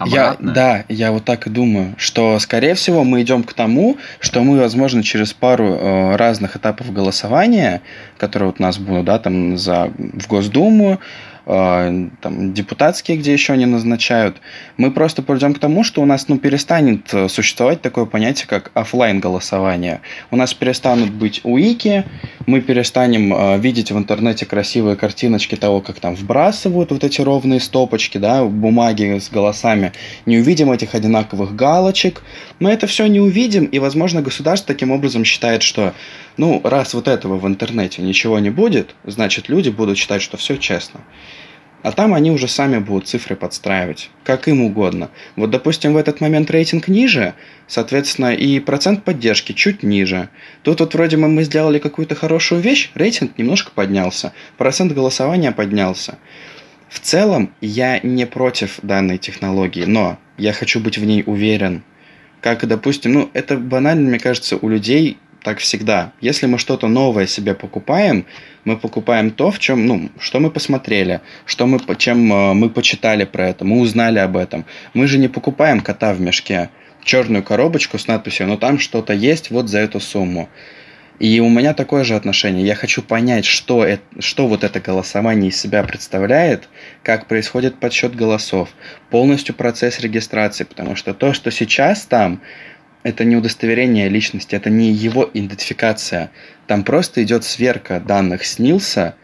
Я, 0.04 0.36
да, 0.38 0.84
я 0.88 1.10
вот 1.10 1.24
так 1.24 1.48
и 1.48 1.50
думаю, 1.50 1.94
что, 1.98 2.38
скорее 2.38 2.74
всего, 2.74 3.02
мы 3.02 3.22
идем 3.22 3.42
к 3.42 3.54
тому, 3.54 3.96
что 4.20 4.42
мы, 4.42 4.60
возможно, 4.60 5.02
через 5.02 5.32
пару 5.32 5.64
э, 5.64 6.16
разных 6.16 6.56
этапов 6.56 6.92
голосования, 6.92 7.82
которые 8.18 8.50
вот 8.50 8.60
у 8.60 8.62
нас 8.62 8.78
будут, 8.78 9.06
да, 9.06 9.18
там 9.18 9.56
за, 9.56 9.90
в 9.96 10.28
Госдуму, 10.28 11.00
Э, 11.44 12.08
там, 12.20 12.54
депутатские, 12.54 13.16
где 13.16 13.32
еще 13.32 13.54
они 13.54 13.66
назначают, 13.66 14.36
мы 14.76 14.92
просто 14.92 15.22
придем 15.22 15.54
к 15.54 15.58
тому, 15.58 15.82
что 15.82 16.00
у 16.00 16.04
нас 16.04 16.28
ну, 16.28 16.38
перестанет 16.38 17.12
э, 17.12 17.28
существовать 17.28 17.82
такое 17.82 18.04
понятие, 18.04 18.46
как 18.46 18.70
офлайн 18.74 19.18
голосование. 19.18 20.00
У 20.30 20.36
нас 20.36 20.54
перестанут 20.54 21.10
быть 21.10 21.40
уики, 21.42 22.04
мы 22.46 22.60
перестанем 22.60 23.34
э, 23.34 23.58
видеть 23.58 23.90
в 23.90 23.98
интернете 23.98 24.46
красивые 24.46 24.94
картиночки 24.94 25.56
того, 25.56 25.80
как 25.80 25.98
там 25.98 26.14
вбрасывают 26.14 26.92
вот 26.92 27.02
эти 27.02 27.20
ровные 27.20 27.58
стопочки, 27.58 28.18
да, 28.18 28.44
бумаги 28.44 29.18
с 29.18 29.28
голосами. 29.28 29.92
Не 30.26 30.38
увидим 30.38 30.70
этих 30.70 30.94
одинаковых 30.94 31.56
галочек. 31.56 32.22
Мы 32.60 32.70
это 32.70 32.86
все 32.86 33.06
не 33.06 33.18
увидим, 33.18 33.64
и, 33.64 33.80
возможно, 33.80 34.22
государство 34.22 34.72
таким 34.72 34.92
образом 34.92 35.24
считает, 35.24 35.62
что 35.62 35.92
ну, 36.36 36.60
раз 36.64 36.94
вот 36.94 37.08
этого 37.08 37.36
в 37.36 37.46
интернете 37.46 38.02
ничего 38.02 38.38
не 38.38 38.50
будет, 38.50 38.94
значит, 39.04 39.48
люди 39.48 39.68
будут 39.70 39.98
считать, 39.98 40.22
что 40.22 40.36
все 40.36 40.56
честно. 40.56 41.00
А 41.82 41.90
там 41.90 42.14
они 42.14 42.30
уже 42.30 42.46
сами 42.46 42.78
будут 42.78 43.08
цифры 43.08 43.34
подстраивать, 43.34 44.10
как 44.24 44.46
им 44.46 44.62
угодно. 44.62 45.10
Вот, 45.34 45.50
допустим, 45.50 45.94
в 45.94 45.96
этот 45.96 46.20
момент 46.20 46.50
рейтинг 46.50 46.86
ниже, 46.86 47.34
соответственно, 47.66 48.32
и 48.32 48.60
процент 48.60 49.02
поддержки 49.02 49.52
чуть 49.52 49.82
ниже. 49.82 50.28
Тут 50.62 50.80
вот 50.80 50.94
вроде 50.94 51.16
бы 51.16 51.26
мы 51.28 51.42
сделали 51.42 51.80
какую-то 51.80 52.14
хорошую 52.14 52.60
вещь, 52.60 52.90
рейтинг 52.94 53.36
немножко 53.36 53.72
поднялся, 53.74 54.32
процент 54.58 54.92
голосования 54.92 55.50
поднялся. 55.50 56.18
В 56.88 57.00
целом, 57.00 57.52
я 57.60 57.98
не 58.00 58.26
против 58.26 58.78
данной 58.82 59.18
технологии, 59.18 59.84
но 59.84 60.18
я 60.38 60.52
хочу 60.52 60.78
быть 60.78 60.98
в 60.98 61.04
ней 61.04 61.24
уверен. 61.26 61.82
Как, 62.40 62.66
допустим, 62.66 63.12
ну, 63.12 63.30
это 63.32 63.56
банально, 63.56 64.08
мне 64.10 64.18
кажется, 64.18 64.56
у 64.56 64.68
людей 64.68 65.18
так 65.42 65.58
всегда. 65.58 66.12
Если 66.20 66.46
мы 66.46 66.58
что-то 66.58 66.88
новое 66.88 67.26
себе 67.26 67.54
покупаем, 67.54 68.26
мы 68.64 68.76
покупаем 68.76 69.30
то, 69.30 69.50
в 69.50 69.58
чем, 69.58 69.86
ну, 69.86 70.10
что 70.18 70.40
мы 70.40 70.50
посмотрели, 70.50 71.20
что 71.46 71.66
мы, 71.66 71.80
чем 71.96 72.32
э, 72.32 72.54
мы 72.54 72.70
почитали 72.70 73.24
про 73.24 73.48
это, 73.48 73.64
мы 73.64 73.80
узнали 73.80 74.18
об 74.18 74.36
этом. 74.36 74.64
Мы 74.94 75.06
же 75.06 75.18
не 75.18 75.28
покупаем 75.28 75.80
кота 75.80 76.14
в 76.14 76.20
мешке, 76.20 76.70
черную 77.04 77.42
коробочку 77.42 77.98
с 77.98 78.06
надписью, 78.06 78.46
но 78.46 78.56
там 78.56 78.78
что-то 78.78 79.12
есть 79.12 79.50
вот 79.50 79.68
за 79.68 79.78
эту 79.80 80.00
сумму. 80.00 80.48
И 81.18 81.38
у 81.40 81.48
меня 81.48 81.72
такое 81.72 82.02
же 82.02 82.16
отношение. 82.16 82.66
Я 82.66 82.74
хочу 82.74 83.00
понять, 83.00 83.44
что, 83.44 83.84
это, 83.84 84.02
что 84.18 84.48
вот 84.48 84.64
это 84.64 84.80
голосование 84.80 85.50
из 85.50 85.60
себя 85.60 85.84
представляет, 85.84 86.68
как 87.04 87.26
происходит 87.26 87.78
подсчет 87.78 88.16
голосов, 88.16 88.70
полностью 89.08 89.54
процесс 89.54 90.00
регистрации, 90.00 90.64
потому 90.64 90.96
что 90.96 91.14
то, 91.14 91.32
что 91.32 91.52
сейчас 91.52 92.06
там, 92.06 92.40
это 93.02 93.24
не 93.24 93.36
удостоверение 93.36 94.08
личности, 94.08 94.54
это 94.54 94.70
не 94.70 94.90
его 94.92 95.28
идентификация. 95.32 96.30
Там 96.66 96.84
просто 96.84 97.22
идет 97.22 97.44
сверка 97.44 98.00
данных 98.00 98.44
СНИЛСа 98.44 99.16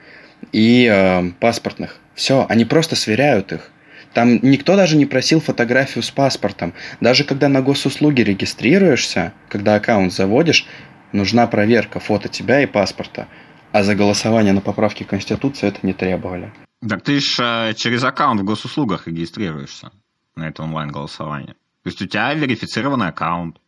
и 0.53 0.89
э, 0.91 1.31
паспортных. 1.41 2.01
Все, 2.15 2.47
они 2.49 2.65
просто 2.65 2.97
сверяют 2.97 3.53
их. 3.53 3.71
Там 4.15 4.41
никто 4.43 4.75
даже 4.75 4.97
не 4.97 5.07
просил 5.07 5.41
фотографию 5.41 6.03
с 6.03 6.11
паспортом. 6.11 6.75
Даже 7.01 7.25
когда 7.25 7.49
на 7.49 7.63
госуслуги 7.63 8.23
регистрируешься, 8.23 9.33
когда 9.49 9.77
аккаунт 9.77 10.13
заводишь, 10.13 10.67
нужна 11.13 11.47
проверка 11.47 12.01
фото 12.01 12.29
тебя 12.29 12.63
и 12.63 12.67
паспорта. 12.67 13.29
А 13.71 13.83
за 13.83 13.95
голосование 13.95 14.53
на 14.53 14.61
поправки 14.61 15.05
Конституции 15.05 15.69
это 15.69 15.81
не 15.83 15.93
требовали. 15.93 16.53
Так 16.89 17.03
ты 17.03 17.21
же 17.21 17.43
э, 17.43 17.75
через 17.75 18.03
аккаунт 18.03 18.41
в 18.41 18.45
госуслугах 18.45 19.07
регистрируешься 19.07 19.91
на 20.37 20.49
это 20.49 20.63
онлайн-голосование. 20.63 21.55
То 21.83 21.91
есть 21.91 22.01
у 22.03 22.07
тебя 22.07 22.33
верифицированный 22.35 23.09
аккаунт. 23.09 23.59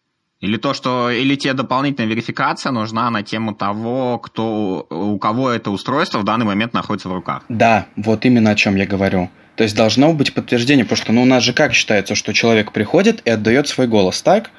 Или 0.40 0.56
то, 0.56 0.72
что 0.72 1.10
или 1.10 1.34
тебе 1.36 1.52
дополнительная 1.52 2.08
верификация 2.08 2.72
нужна 2.72 3.10
на 3.10 3.22
тему 3.22 3.54
того, 3.54 4.18
кто, 4.18 4.86
у 4.88 5.18
кого 5.18 5.50
это 5.50 5.70
устройство 5.70 6.18
в 6.18 6.24
данный 6.24 6.46
момент 6.46 6.72
находится 6.72 7.10
в 7.10 7.12
руках. 7.12 7.44
Да, 7.50 7.86
вот 7.96 8.24
именно 8.24 8.50
о 8.50 8.54
чем 8.54 8.76
я 8.76 8.86
говорю. 8.86 9.30
То 9.56 9.64
есть 9.64 9.76
должно 9.76 10.14
быть 10.14 10.32
подтверждение, 10.32 10.86
потому 10.86 10.96
что 10.96 11.12
ну, 11.12 11.22
у 11.22 11.26
нас 11.26 11.42
же 11.42 11.52
как 11.52 11.74
считается, 11.74 12.14
что 12.14 12.32
человек 12.32 12.72
приходит 12.72 13.20
и 13.26 13.30
отдает 13.30 13.68
свой 13.68 13.86
голос, 13.86 14.22
так? 14.22 14.50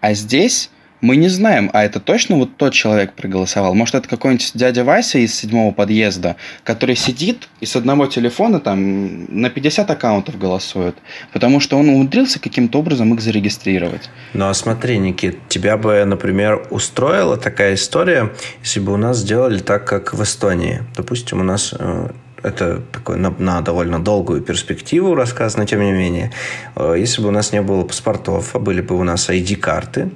А 0.00 0.14
здесь 0.14 0.70
мы 1.02 1.16
не 1.16 1.28
знаем, 1.28 1.68
а 1.72 1.84
это 1.84 2.00
точно 2.00 2.36
вот 2.36 2.56
тот 2.56 2.72
человек 2.72 3.14
проголосовал. 3.14 3.74
Может, 3.74 3.96
это 3.96 4.08
какой-нибудь 4.08 4.52
дядя 4.54 4.84
Вася 4.84 5.18
из 5.18 5.34
седьмого 5.34 5.72
подъезда, 5.72 6.36
который 6.62 6.94
сидит 6.94 7.48
и 7.60 7.66
с 7.66 7.74
одного 7.74 8.06
телефона 8.06 8.60
там 8.60 9.24
на 9.28 9.50
50 9.50 9.90
аккаунтов 9.90 10.38
голосует, 10.38 10.94
потому 11.32 11.58
что 11.58 11.76
он 11.76 11.88
умудрился 11.88 12.38
каким-то 12.38 12.78
образом 12.78 13.12
их 13.14 13.20
зарегистрировать. 13.20 14.08
Ну, 14.32 14.48
а 14.48 14.54
смотри, 14.54 14.98
Никит, 14.98 15.48
тебя 15.48 15.76
бы, 15.76 16.04
например, 16.04 16.68
устроила 16.70 17.36
такая 17.36 17.74
история, 17.74 18.32
если 18.62 18.78
бы 18.78 18.92
у 18.92 18.96
нас 18.96 19.18
сделали 19.18 19.58
так, 19.58 19.84
как 19.84 20.14
в 20.14 20.22
Эстонии. 20.22 20.82
Допустим, 20.96 21.40
у 21.40 21.44
нас 21.44 21.74
э, 21.76 22.10
это 22.44 22.80
такой 22.92 23.16
на, 23.16 23.30
на 23.30 23.60
довольно 23.60 23.98
долгую 23.98 24.40
перспективу 24.40 25.16
рассказ, 25.16 25.56
но 25.56 25.64
тем 25.64 25.82
не 25.82 25.90
менее, 25.90 26.30
э, 26.76 26.94
если 26.96 27.22
бы 27.22 27.28
у 27.28 27.32
нас 27.32 27.52
не 27.52 27.60
было 27.60 27.82
паспортов, 27.82 28.54
а 28.54 28.60
были 28.60 28.82
бы 28.82 28.96
у 28.96 29.02
нас 29.02 29.28
ID-карты, 29.28 30.10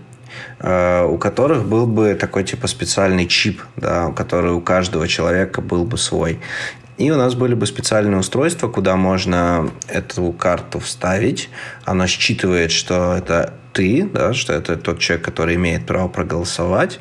у 0.60 1.18
которых 1.18 1.66
был 1.66 1.86
бы 1.86 2.14
такой 2.14 2.44
типа 2.44 2.66
специальный 2.66 3.26
чип, 3.26 3.62
да, 3.76 4.12
который 4.12 4.52
у 4.52 4.60
каждого 4.60 5.08
человека 5.08 5.60
был 5.60 5.84
бы 5.84 5.98
свой. 5.98 6.40
И 6.98 7.10
у 7.10 7.16
нас 7.16 7.34
были 7.34 7.54
бы 7.54 7.66
специальные 7.66 8.18
устройства, 8.18 8.68
куда 8.68 8.96
можно 8.96 9.70
эту 9.86 10.32
карту 10.32 10.78
вставить. 10.78 11.50
Оно 11.84 12.06
считывает, 12.06 12.72
что 12.72 13.14
это 13.16 13.52
ты, 13.76 14.08
да, 14.10 14.32
что 14.32 14.54
это 14.54 14.76
тот 14.76 14.98
человек, 14.98 15.26
который 15.26 15.56
имеет 15.56 15.84
право 15.84 16.08
проголосовать, 16.08 16.98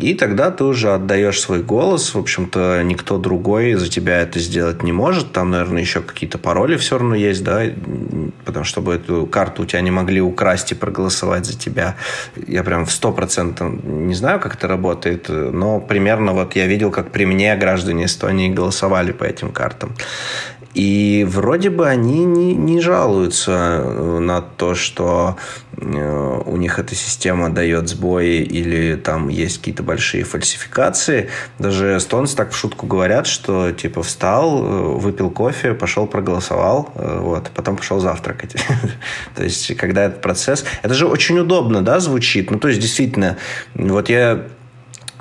и 0.00 0.14
тогда 0.14 0.52
ты 0.52 0.62
уже 0.62 0.94
отдаешь 0.94 1.40
свой 1.40 1.62
голос, 1.62 2.14
в 2.14 2.18
общем-то, 2.18 2.82
никто 2.84 3.18
другой 3.18 3.74
за 3.74 3.88
тебя 3.88 4.20
это 4.20 4.38
сделать 4.38 4.84
не 4.84 4.92
может, 4.92 5.32
там, 5.32 5.50
наверное, 5.50 5.82
еще 5.82 6.02
какие-то 6.02 6.38
пароли 6.38 6.76
все 6.76 6.98
равно 6.98 7.16
есть, 7.16 7.42
да, 7.42 7.62
потому 8.44 8.64
что 8.64 8.76
чтобы 8.76 8.92
эту 8.92 9.26
карту 9.26 9.62
у 9.62 9.64
тебя 9.64 9.80
не 9.80 9.90
могли 9.90 10.20
украсть 10.20 10.72
и 10.72 10.74
проголосовать 10.74 11.46
за 11.46 11.58
тебя. 11.58 11.96
Я 12.46 12.62
прям 12.62 12.84
в 12.84 12.92
сто 12.92 13.10
процентов 13.10 13.72
не 13.84 14.14
знаю, 14.14 14.38
как 14.38 14.54
это 14.54 14.68
работает, 14.68 15.30
но 15.30 15.80
примерно 15.80 16.34
вот 16.34 16.56
я 16.56 16.66
видел, 16.66 16.90
как 16.90 17.10
при 17.10 17.24
мне 17.24 17.56
граждане 17.56 18.04
Эстонии 18.04 18.50
голосовали 18.50 19.12
по 19.12 19.24
этим 19.24 19.50
картам. 19.50 19.94
И 20.76 21.24
вроде 21.26 21.70
бы 21.70 21.88
они 21.88 22.26
не, 22.26 22.54
не 22.54 22.82
жалуются 22.82 23.80
э, 23.82 24.18
на 24.18 24.42
то, 24.42 24.74
что 24.74 25.38
э, 25.74 26.42
у 26.44 26.56
них 26.58 26.78
эта 26.78 26.94
система 26.94 27.48
дает 27.48 27.88
сбои 27.88 28.42
или 28.42 28.96
там 28.96 29.28
есть 29.28 29.56
какие-то 29.56 29.82
большие 29.82 30.24
фальсификации. 30.24 31.30
Даже 31.58 31.96
эстонцы 31.96 32.36
так 32.36 32.50
в 32.52 32.56
шутку 32.58 32.86
говорят, 32.86 33.26
что 33.26 33.72
типа 33.72 34.02
встал, 34.02 34.62
э, 34.62 34.82
выпил 34.98 35.30
кофе, 35.30 35.72
пошел 35.72 36.06
проголосовал, 36.06 36.92
вот, 36.94 37.50
потом 37.54 37.78
пошел 37.78 37.98
завтракать. 37.98 38.56
То 39.34 39.44
есть, 39.44 39.74
когда 39.78 40.04
этот 40.04 40.20
процесс... 40.20 40.66
Это 40.82 40.92
же 40.92 41.06
очень 41.06 41.38
удобно, 41.38 41.80
да, 41.80 42.00
звучит? 42.00 42.50
Ну, 42.50 42.58
то 42.58 42.68
есть, 42.68 42.80
действительно, 42.80 43.38
вот 43.74 44.10
я 44.10 44.44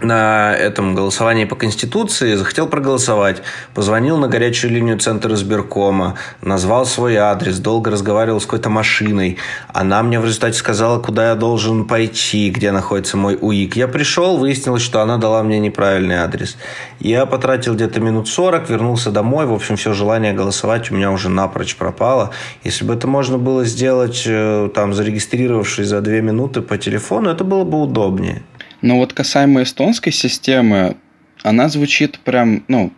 на 0.01 0.53
этом 0.55 0.93
голосовании 0.93 1.45
по 1.45 1.55
Конституции, 1.55 2.36
захотел 2.36 2.67
проголосовать, 2.67 3.41
позвонил 3.73 4.17
на 4.17 4.27
горячую 4.27 4.73
линию 4.73 4.99
Центра 4.99 5.34
избиркома, 5.36 6.15
назвал 6.41 6.86
свой 6.86 7.15
адрес, 7.15 7.60
долго 7.60 7.91
разговаривал 7.91 8.41
с 8.41 8.45
какой-то 8.45 8.69
машиной. 8.69 9.38
Она 9.73 10.03
мне 10.03 10.19
в 10.19 10.25
результате 10.25 10.58
сказала, 10.58 10.99
куда 10.99 11.29
я 11.29 11.36
должен 11.36 11.86
пойти, 11.86 12.49
где 12.49 12.71
находится 12.71 13.15
мой 13.15 13.38
УИК. 13.39 13.77
Я 13.77 13.88
пришел, 13.88 14.38
выяснилось, 14.38 14.81
что 14.81 15.01
она 15.01 15.17
дала 15.17 15.43
мне 15.43 15.60
неправильный 15.60 16.17
адрес. 16.17 16.58
Я 16.99 17.25
потратил 17.25 17.75
где-то 17.75 18.01
минут 18.01 18.27
40, 18.27 18.69
вернулся 18.69 19.12
домой. 19.12 19.45
В 19.45 19.53
общем, 19.53 19.77
все 19.77 19.93
желание 19.93 20.34
голосовать 20.34 20.91
у 20.91 20.95
меня 20.95 21.12
уже 21.12 21.29
напрочь 21.29 21.75
пропало. 21.77 22.31
Если 22.63 22.84
бы 22.84 22.93
это 22.93 23.08
можно 23.08 23.38
было 23.38 23.63
сделать, 23.63 24.23
э, 24.25 24.69
там, 24.73 24.93
зарегистрировавшись 24.93 25.88
за 25.88 26.01
две 26.01 26.21
минуты 26.21 26.62
по 26.62 26.77
телефону, 26.77 27.29
это 27.29 27.43
было 27.43 27.63
бы 27.63 27.81
удобнее. 27.81 28.43
Но 28.81 28.97
вот 28.97 29.13
касаемо 29.13 29.63
эстонской 29.63 30.11
системы, 30.11 30.97
она 31.43 31.69
звучит 31.69 32.19
прям, 32.19 32.63
ну, 32.67 32.91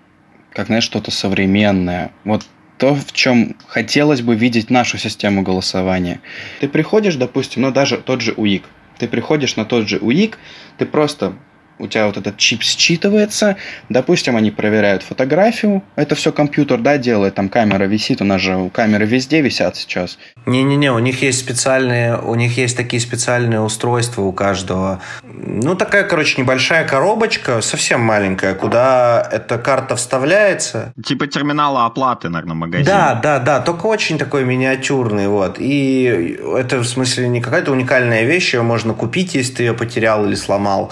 как, 0.53 0.67
знаешь, 0.67 0.83
что-то 0.83 1.11
современное. 1.11 2.11
Вот 2.23 2.45
то, 2.77 2.95
в 2.95 3.11
чем 3.11 3.55
хотелось 3.67 4.21
бы 4.21 4.35
видеть 4.35 4.69
нашу 4.69 4.97
систему 4.97 5.41
голосования. 5.41 6.21
Ты 6.59 6.67
приходишь, 6.67 7.15
допустим, 7.15 7.63
ну 7.63 7.71
даже 7.71 7.97
тот 7.97 8.21
же 8.21 8.33
УИК. 8.37 8.63
Ты 8.99 9.07
приходишь 9.07 9.55
на 9.55 9.65
тот 9.65 9.87
же 9.87 9.97
УИК, 9.97 10.37
ты 10.77 10.85
просто 10.85 11.33
у 11.79 11.87
тебя 11.87 12.07
вот 12.07 12.17
этот 12.17 12.37
чип 12.37 12.61
считывается, 12.61 13.55
допустим, 13.89 14.35
они 14.35 14.51
проверяют 14.51 15.03
фотографию, 15.03 15.83
это 15.95 16.15
все 16.15 16.31
компьютер, 16.31 16.79
да, 16.79 16.97
делает, 16.97 17.35
там 17.35 17.49
камера 17.49 17.83
висит, 17.85 18.21
у 18.21 18.25
нас 18.25 18.41
же 18.41 18.69
камеры 18.73 19.05
везде 19.05 19.41
висят 19.41 19.75
сейчас. 19.75 20.17
Не-не-не, 20.45 20.91
у 20.91 20.99
них 20.99 21.21
есть 21.21 21.39
специальные, 21.39 22.17
у 22.17 22.35
них 22.35 22.57
есть 22.57 22.75
такие 22.77 22.99
специальные 22.99 23.61
устройства 23.61 24.21
у 24.21 24.31
каждого. 24.31 25.01
Ну, 25.23 25.75
такая, 25.75 26.03
короче, 26.03 26.41
небольшая 26.41 26.87
коробочка, 26.87 27.61
совсем 27.61 28.01
маленькая, 28.01 28.55
куда 28.55 29.27
эта 29.31 29.57
карта 29.57 29.95
вставляется. 29.95 30.93
Типа 31.05 31.27
терминала 31.27 31.85
оплаты, 31.85 32.29
наверное, 32.29 32.53
в 32.53 32.57
магазине. 32.57 32.87
Да, 32.87 33.19
да, 33.21 33.39
да, 33.39 33.59
только 33.59 33.85
очень 33.85 34.17
такой 34.17 34.45
миниатюрный, 34.45 35.27
вот. 35.27 35.57
И 35.59 36.39
это, 36.55 36.79
в 36.79 36.85
смысле, 36.85 37.27
не 37.27 37.41
какая-то 37.41 37.71
уникальная 37.71 38.23
вещь, 38.23 38.53
ее 38.53 38.61
можно 38.61 38.93
купить, 38.93 39.35
если 39.35 39.53
ты 39.53 39.63
ее 39.63 39.73
потерял 39.73 40.25
или 40.25 40.35
сломал 40.35 40.91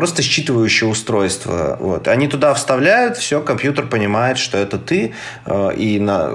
просто 0.00 0.22
считывающее 0.22 0.88
устройство. 0.88 1.76
Вот. 1.78 2.08
Они 2.08 2.26
туда 2.26 2.54
вставляют, 2.54 3.18
все, 3.18 3.42
компьютер 3.42 3.86
понимает, 3.86 4.38
что 4.38 4.56
это 4.56 4.78
ты, 4.78 5.12
э, 5.44 5.74
и 5.76 6.00
на 6.00 6.34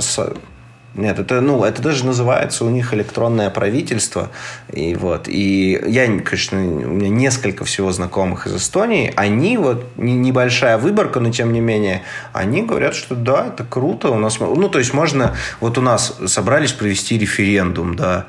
нет, 0.94 1.18
это, 1.18 1.42
ну, 1.42 1.64
это 1.64 1.82
даже 1.82 2.06
называется 2.06 2.64
у 2.64 2.70
них 2.70 2.94
электронное 2.94 3.50
правительство. 3.50 4.30
И 4.72 4.94
вот, 4.94 5.28
и 5.28 5.82
я, 5.88 6.06
конечно, 6.06 6.60
у 6.60 6.62
меня 6.62 7.10
несколько 7.10 7.66
всего 7.66 7.92
знакомых 7.92 8.46
из 8.46 8.56
Эстонии. 8.56 9.12
Они 9.16 9.58
вот, 9.58 9.98
небольшая 9.98 10.78
выборка, 10.78 11.20
но 11.20 11.32
тем 11.32 11.52
не 11.52 11.60
менее, 11.60 12.04
они 12.34 12.62
говорят, 12.62 12.94
что 12.94 13.16
да, 13.16 13.48
это 13.48 13.64
круто. 13.64 14.12
У 14.12 14.20
нас, 14.20 14.40
ну, 14.40 14.70
то 14.70 14.78
есть 14.78 14.94
можно, 14.94 15.36
вот 15.60 15.80
у 15.80 15.82
нас 15.82 16.20
собрались 16.28 16.72
провести 16.72 17.18
референдум, 17.18 17.96
да, 17.96 18.28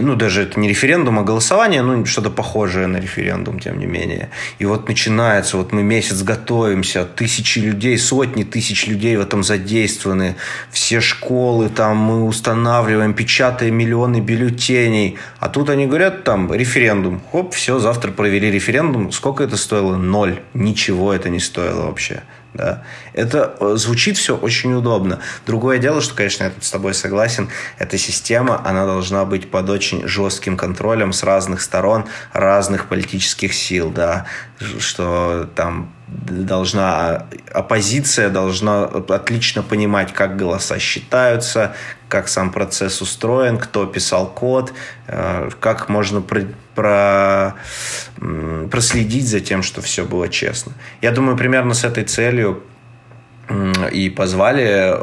ну, 0.00 0.16
даже 0.16 0.42
это 0.42 0.58
не 0.58 0.68
референдум, 0.68 1.18
а 1.18 1.22
голосование, 1.22 1.82
ну, 1.82 2.04
что-то 2.06 2.30
похожее 2.30 2.86
на 2.86 2.98
референдум, 2.98 3.58
тем 3.58 3.78
не 3.78 3.86
менее. 3.86 4.30
И 4.58 4.64
вот 4.64 4.88
начинается, 4.88 5.56
вот 5.56 5.72
мы 5.72 5.82
месяц 5.82 6.22
готовимся, 6.22 7.04
тысячи 7.04 7.58
людей, 7.58 7.98
сотни 7.98 8.44
тысяч 8.44 8.86
людей 8.86 9.16
в 9.16 9.20
этом 9.20 9.42
задействованы, 9.42 10.36
все 10.70 11.00
школы 11.00 11.68
там 11.68 11.96
мы 11.96 12.24
устанавливаем, 12.24 13.14
печатаем 13.14 13.74
миллионы 13.74 14.20
бюллетеней, 14.20 15.18
а 15.38 15.48
тут 15.48 15.70
они 15.70 15.86
говорят, 15.86 16.24
там, 16.24 16.52
референдум, 16.52 17.20
хоп, 17.30 17.54
все, 17.54 17.78
завтра 17.78 18.12
провели 18.12 18.50
референдум, 18.50 19.12
сколько 19.12 19.44
это 19.44 19.56
стоило? 19.56 19.96
Ноль, 19.96 20.40
ничего 20.54 21.12
это 21.12 21.28
не 21.28 21.40
стоило 21.40 21.86
вообще. 21.86 22.22
Да. 22.54 22.82
Это 23.14 23.56
э, 23.60 23.74
звучит 23.76 24.18
все 24.18 24.36
очень 24.36 24.74
удобно. 24.74 25.20
Другое 25.46 25.78
дело, 25.78 26.02
что, 26.02 26.14
конечно, 26.14 26.44
я 26.44 26.50
тут 26.50 26.64
с 26.64 26.70
тобой 26.70 26.92
согласен, 26.92 27.48
эта 27.78 27.96
система, 27.96 28.60
она 28.66 28.84
должна 28.84 29.24
быть 29.24 29.50
под 29.50 29.70
очень 29.70 30.06
жестким 30.06 30.58
контролем 30.58 31.14
с 31.14 31.22
разных 31.22 31.62
сторон, 31.62 32.04
разных 32.32 32.88
политических 32.88 33.54
сил, 33.54 33.90
да, 33.90 34.26
что 34.78 35.48
там 35.54 35.92
должна 36.08 37.26
оппозиция 37.52 38.28
должна 38.28 38.84
отлично 38.84 39.62
понимать, 39.62 40.12
как 40.12 40.36
голоса 40.36 40.78
считаются, 40.78 41.74
как 42.08 42.28
сам 42.28 42.50
процесс 42.50 43.00
устроен, 43.00 43.56
кто 43.56 43.86
писал 43.86 44.26
код, 44.26 44.74
э, 45.06 45.48
как 45.58 45.88
можно 45.88 46.22
про, 46.74 47.54
про, 48.16 48.68
проследить 48.70 49.28
за 49.28 49.40
тем, 49.40 49.62
что 49.62 49.80
все 49.80 50.04
было 50.04 50.28
честно. 50.28 50.72
Я 51.00 51.12
думаю, 51.12 51.36
примерно 51.36 51.74
с 51.74 51.84
этой 51.84 52.04
целью 52.04 52.62
и 53.92 54.10
позвали 54.10 54.96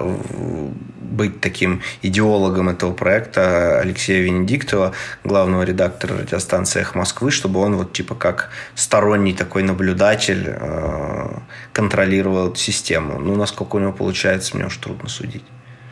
быть 1.19 1.41
таким 1.41 1.82
идеологом 2.01 2.69
этого 2.69 2.93
проекта 2.93 3.79
Алексея 3.79 4.23
Венедиктова, 4.23 4.93
главного 5.23 5.63
редактора 5.63 6.17
радиостанции 6.17 6.82
«Эхо 6.82 6.97
Москвы», 6.97 7.32
чтобы 7.32 7.60
он 7.60 7.75
вот 7.75 7.91
типа 7.91 8.15
как 8.15 8.49
сторонний 8.75 9.34
такой 9.34 9.63
наблюдатель 9.63 10.45
э, 10.47 11.29
контролировал 11.73 12.47
эту 12.47 12.55
систему. 12.55 13.19
Ну, 13.19 13.36
насколько 13.36 13.75
у 13.75 13.79
него 13.79 13.91
получается, 13.91 14.55
мне 14.55 14.67
уж 14.67 14.77
трудно 14.77 15.10
судить. 15.10 15.43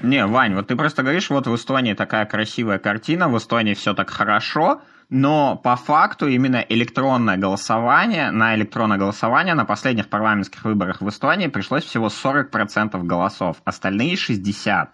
Не, 0.01 0.25
Вань, 0.25 0.55
вот 0.55 0.67
ты 0.67 0.75
просто 0.75 1.01
говоришь, 1.01 1.29
вот 1.29 1.47
в 1.47 1.55
Эстонии 1.55 1.93
такая 1.93 2.25
красивая 2.25 2.77
картина, 2.77 3.27
в 3.27 3.37
Эстонии 3.37 3.73
все 3.73 3.93
так 3.93 4.09
хорошо, 4.09 4.81
но 5.09 5.55
по 5.55 5.75
факту 5.75 6.27
именно 6.27 6.65
электронное 6.67 7.37
голосование, 7.37 8.31
на 8.31 8.55
электронное 8.55 8.97
голосование 8.97 9.53
на 9.53 9.65
последних 9.65 10.09
парламентских 10.09 10.65
выборах 10.65 11.01
в 11.01 11.07
Эстонии 11.07 11.47
пришлось 11.47 11.85
всего 11.85 12.07
40% 12.07 13.01
голосов, 13.03 13.57
остальные 13.63 14.15
60% 14.15 14.87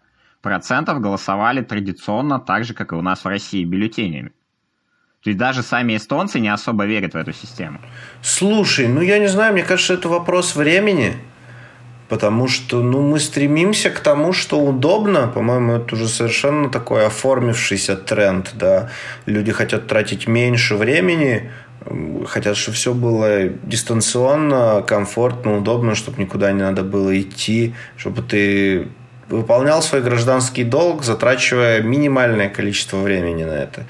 голосовали 0.99 1.61
традиционно 1.61 2.39
так 2.39 2.63
же, 2.63 2.73
как 2.73 2.91
и 2.91 2.95
у 2.95 3.01
нас 3.01 3.23
в 3.23 3.27
России, 3.27 3.63
бюллетенями. 3.63 4.31
То 5.23 5.29
есть 5.29 5.39
даже 5.39 5.63
сами 5.63 5.95
эстонцы 5.95 6.39
не 6.39 6.49
особо 6.49 6.85
верят 6.85 7.13
в 7.13 7.17
эту 7.17 7.31
систему. 7.31 7.79
Слушай, 8.21 8.89
ну 8.89 9.01
я 9.01 9.19
не 9.19 9.27
знаю, 9.27 9.53
мне 9.53 9.63
кажется, 9.63 9.93
это 9.93 10.09
вопрос 10.09 10.55
времени. 10.55 11.15
Потому 12.09 12.47
что 12.47 12.81
ну, 12.81 13.01
мы 13.01 13.19
стремимся 13.19 13.89
к 13.89 13.99
тому, 13.99 14.33
что 14.33 14.59
удобно. 14.59 15.27
По-моему, 15.27 15.73
это 15.73 15.95
уже 15.95 16.07
совершенно 16.07 16.69
такой 16.69 17.05
оформившийся 17.05 17.95
тренд. 17.95 18.51
Да? 18.55 18.89
Люди 19.25 19.51
хотят 19.51 19.87
тратить 19.87 20.27
меньше 20.27 20.75
времени, 20.75 21.49
хотят, 22.27 22.57
чтобы 22.57 22.75
все 22.75 22.93
было 22.93 23.49
дистанционно, 23.63 24.83
комфортно, 24.85 25.57
удобно, 25.57 25.95
чтобы 25.95 26.21
никуда 26.21 26.51
не 26.51 26.61
надо 26.61 26.83
было 26.83 27.19
идти, 27.19 27.73
чтобы 27.97 28.21
ты 28.21 28.87
выполнял 29.29 29.81
свой 29.81 30.01
гражданский 30.01 30.63
долг, 30.63 31.03
затрачивая 31.03 31.81
минимальное 31.81 32.49
количество 32.49 32.97
времени 32.97 33.43
на 33.43 33.53
это. 33.53 33.85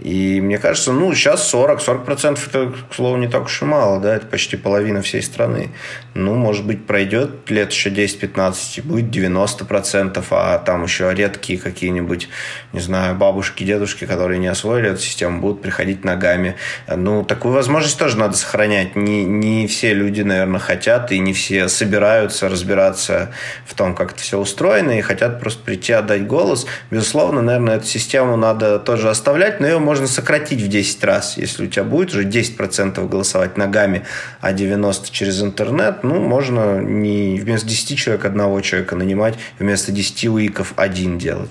И 0.00 0.40
мне 0.40 0.58
кажется, 0.58 0.92
ну, 0.92 1.14
сейчас 1.14 1.48
40, 1.48 1.80
40% 1.80 2.38
это, 2.46 2.72
к 2.90 2.94
слову, 2.94 3.16
не 3.16 3.28
так 3.28 3.44
уж 3.44 3.62
и 3.62 3.64
мало, 3.64 4.00
да, 4.00 4.16
это 4.16 4.26
почти 4.26 4.56
половина 4.56 5.02
всей 5.02 5.22
страны. 5.22 5.70
Ну, 6.14 6.34
может 6.34 6.66
быть, 6.66 6.86
пройдет 6.86 7.48
лет 7.50 7.70
еще 7.70 7.90
10-15, 7.90 8.54
и 8.76 8.80
будет 8.80 9.14
90%, 9.14 10.24
а 10.30 10.58
там 10.58 10.84
еще 10.84 11.12
редкие 11.14 11.58
какие-нибудь, 11.58 12.28
не 12.72 12.80
знаю, 12.80 13.14
бабушки, 13.14 13.62
дедушки, 13.62 14.04
которые 14.04 14.38
не 14.38 14.48
освоили 14.48 14.90
эту 14.90 15.00
систему, 15.00 15.40
будут 15.40 15.62
приходить 15.62 16.04
ногами. 16.04 16.56
Ну, 16.88 17.24
такую 17.24 17.54
возможность 17.54 17.98
тоже 17.98 18.18
надо 18.18 18.36
сохранять. 18.36 18.96
Не, 18.96 19.24
не 19.24 19.66
все 19.68 19.94
люди, 19.94 20.22
наверное, 20.22 20.60
хотят, 20.60 21.12
и 21.12 21.18
не 21.18 21.32
все 21.32 21.68
собираются 21.68 22.48
разбираться 22.48 23.30
в 23.64 23.74
том, 23.74 23.94
как 23.94 24.12
это 24.12 24.20
все 24.20 24.38
устроено, 24.38 24.98
и 24.98 25.00
хотят 25.00 25.40
просто 25.40 25.62
прийти 25.62 25.92
отдать 25.92 26.26
голос. 26.26 26.66
Безусловно, 26.90 27.42
наверное, 27.42 27.76
эту 27.76 27.86
систему 27.86 28.36
надо 28.36 28.78
тоже 28.78 29.08
оставлять, 29.08 29.60
но 29.60 29.66
ее 29.66 29.78
можно 29.84 30.06
сократить 30.06 30.60
в 30.60 30.68
10 30.68 31.04
раз. 31.04 31.36
Если 31.36 31.64
у 31.64 31.68
тебя 31.68 31.84
будет 31.84 32.10
уже 32.10 32.24
10% 32.24 33.08
голосовать 33.08 33.56
ногами, 33.56 34.04
а 34.40 34.52
90% 34.52 35.10
через 35.10 35.42
интернет, 35.42 36.02
ну, 36.02 36.20
можно 36.20 36.80
не 36.80 37.38
вместо 37.38 37.68
10 37.68 37.98
человек 37.98 38.24
одного 38.24 38.60
человека 38.60 38.96
нанимать, 38.96 39.34
вместо 39.58 39.92
10 39.92 40.28
уиков 40.28 40.72
один 40.76 41.18
делать. 41.18 41.50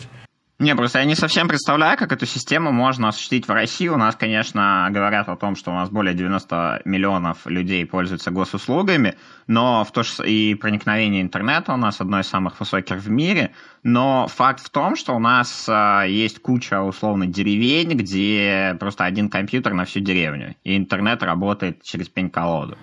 Не, 0.63 0.75
просто 0.75 0.99
я 0.99 1.05
не 1.05 1.15
совсем 1.15 1.49
представляю, 1.49 1.97
как 1.97 2.13
эту 2.13 2.25
систему 2.25 2.71
можно 2.71 3.09
осуществить 3.09 3.49
в 3.49 3.51
России. 3.51 3.89
У 3.89 3.97
нас, 3.97 4.15
конечно, 4.15 4.87
говорят 4.91 5.27
о 5.27 5.35
том, 5.35 5.57
что 5.57 5.71
у 5.71 5.73
нас 5.73 5.89
более 5.89 6.13
90 6.13 6.83
миллионов 6.85 7.45
людей 7.47 7.85
пользуются 7.85 8.31
госуслугами, 8.31 9.15
но 9.45 9.83
в 9.83 9.91
то 9.91 10.03
же 10.03 10.25
и 10.25 10.55
проникновение 10.55 11.21
интернета 11.21 11.73
у 11.73 11.75
нас 11.75 11.99
одно 11.99 12.21
из 12.21 12.27
самых 12.27 12.57
высоких 12.61 12.99
в 12.99 13.09
мире. 13.09 13.51
Но 13.83 14.27
факт 14.27 14.63
в 14.65 14.69
том, 14.69 14.95
что 14.95 15.13
у 15.13 15.19
нас 15.19 15.67
э, 15.67 16.05
есть 16.07 16.41
куча 16.41 16.81
условно 16.81 17.27
деревень, 17.27 17.97
где 17.97 18.77
просто 18.79 19.03
один 19.03 19.27
компьютер 19.27 19.73
на 19.73 19.83
всю 19.83 19.99
деревню, 19.99 20.55
и 20.63 20.77
интернет 20.77 21.23
работает 21.23 21.83
через 21.83 22.07
пень-колоду. 22.07 22.77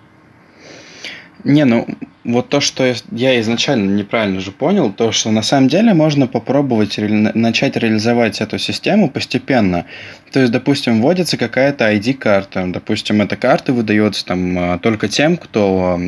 Не, 1.43 1.65
ну 1.65 1.87
вот 2.23 2.49
то, 2.49 2.61
что 2.61 2.93
я 3.11 3.39
изначально 3.41 3.95
неправильно 3.95 4.39
же 4.39 4.51
понял, 4.51 4.91
то, 4.91 5.11
что 5.11 5.31
на 5.31 5.41
самом 5.41 5.69
деле 5.69 5.93
можно 5.93 6.27
попробовать 6.27 6.99
ре- 6.99 7.31
начать 7.33 7.75
реализовать 7.77 8.41
эту 8.41 8.59
систему 8.59 9.09
постепенно. 9.09 9.85
То 10.31 10.39
есть, 10.39 10.51
допустим, 10.51 11.01
вводится 11.01 11.37
какая-то 11.37 11.91
ID-карта, 11.91 12.65
допустим, 12.67 13.21
эта 13.21 13.35
карта 13.35 13.73
выдается 13.73 14.25
там 14.25 14.57
а, 14.57 14.77
только 14.77 15.07
тем, 15.07 15.37
кто 15.37 15.99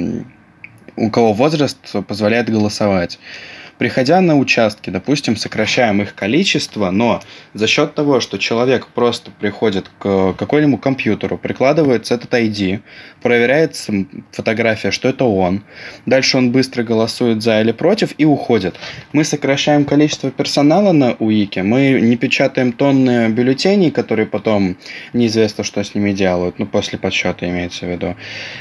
у 0.95 1.09
кого 1.09 1.33
возраст 1.33 1.79
позволяет 2.07 2.49
голосовать 2.49 3.19
приходя 3.77 4.21
на 4.21 4.37
участки, 4.37 4.89
допустим, 4.89 5.35
сокращаем 5.35 6.01
их 6.01 6.15
количество, 6.15 6.91
но 6.91 7.21
за 7.53 7.67
счет 7.67 7.95
того, 7.95 8.19
что 8.19 8.37
человек 8.37 8.87
просто 8.87 9.31
приходит 9.31 9.89
к 9.99 10.33
какому-нибудь 10.33 10.81
компьютеру, 10.81 11.37
прикладывается 11.37 12.15
этот 12.15 12.33
ID, 12.33 12.81
проверяется 13.21 14.05
фотография, 14.31 14.91
что 14.91 15.09
это 15.09 15.25
он, 15.25 15.63
дальше 16.05 16.37
он 16.37 16.51
быстро 16.51 16.83
голосует 16.83 17.41
за 17.41 17.61
или 17.61 17.71
против 17.71 18.13
и 18.17 18.25
уходит. 18.25 18.75
Мы 19.11 19.23
сокращаем 19.23 19.85
количество 19.85 20.31
персонала 20.31 20.91
на 20.91 21.13
УИКе, 21.13 21.63
мы 21.63 21.99
не 22.01 22.15
печатаем 22.15 22.71
тонны 22.71 23.29
бюллетеней, 23.29 23.91
которые 23.91 24.25
потом 24.25 24.77
неизвестно, 25.13 25.63
что 25.63 25.83
с 25.83 25.95
ними 25.95 26.11
делают, 26.11 26.59
ну, 26.59 26.65
после 26.65 26.97
подсчета 26.99 27.49
имеется 27.49 27.85
в 27.85 27.89
виду. 27.89 28.15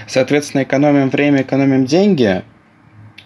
Соответственно, 0.07 0.62
экономим 0.62 1.11
время, 1.11 1.42
экономим 1.42 1.85
деньги, 1.85 2.42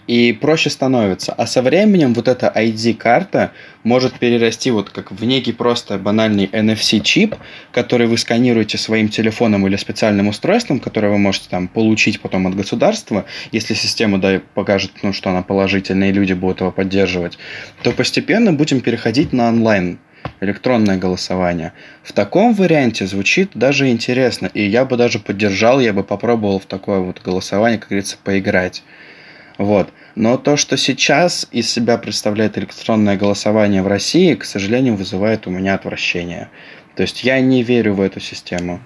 и 0.06 0.32
проще 0.32 0.70
становится. 0.70 1.32
А 1.32 1.46
со 1.46 1.62
временем 1.62 2.14
вот 2.14 2.28
эта 2.28 2.52
ID-карта 2.54 3.52
может 3.82 4.18
перерасти 4.18 4.70
вот 4.70 4.90
как 4.90 5.12
в 5.12 5.24
некий 5.24 5.52
просто 5.52 5.98
банальный 5.98 6.46
NFC-чип, 6.46 7.36
который 7.72 8.06
вы 8.06 8.18
сканируете 8.18 8.78
своим 8.78 9.08
телефоном 9.08 9.66
или 9.66 9.76
специальным 9.76 10.28
устройством, 10.28 10.80
которое 10.80 11.08
вы 11.08 11.18
можете 11.18 11.48
там 11.48 11.68
получить 11.68 12.20
потом 12.20 12.46
от 12.46 12.54
государства, 12.54 13.24
если 13.52 13.74
система 13.74 14.18
да, 14.18 14.40
покажет, 14.54 14.92
ну, 15.02 15.12
что 15.12 15.30
она 15.30 15.42
положительная, 15.42 16.10
и 16.10 16.12
люди 16.12 16.32
будут 16.32 16.60
его 16.60 16.72
поддерживать, 16.72 17.38
то 17.82 17.92
постепенно 17.92 18.52
будем 18.52 18.80
переходить 18.80 19.32
на 19.32 19.48
онлайн 19.48 19.98
электронное 20.40 20.98
голосование. 20.98 21.72
В 22.02 22.12
таком 22.12 22.54
варианте 22.54 23.06
звучит 23.06 23.50
даже 23.54 23.88
интересно, 23.88 24.50
и 24.52 24.62
я 24.62 24.84
бы 24.84 24.96
даже 24.96 25.18
поддержал, 25.18 25.80
я 25.80 25.92
бы 25.92 26.02
попробовал 26.02 26.58
в 26.58 26.66
такое 26.66 27.00
вот 27.00 27.22
голосование, 27.22 27.78
как 27.78 27.90
говорится, 27.90 28.16
поиграть. 28.22 28.82
Вот. 29.58 29.88
Но 30.14 30.36
то, 30.36 30.56
что 30.56 30.76
сейчас 30.76 31.46
из 31.50 31.70
себя 31.70 31.98
представляет 31.98 32.58
электронное 32.58 33.16
голосование 33.16 33.82
в 33.82 33.86
России, 33.86 34.34
к 34.34 34.44
сожалению, 34.44 34.96
вызывает 34.96 35.46
у 35.46 35.50
меня 35.50 35.74
отвращение. 35.74 36.50
То 36.94 37.02
есть 37.02 37.24
я 37.24 37.40
не 37.40 37.62
верю 37.62 37.94
в 37.94 38.00
эту 38.00 38.20
систему. 38.20 38.80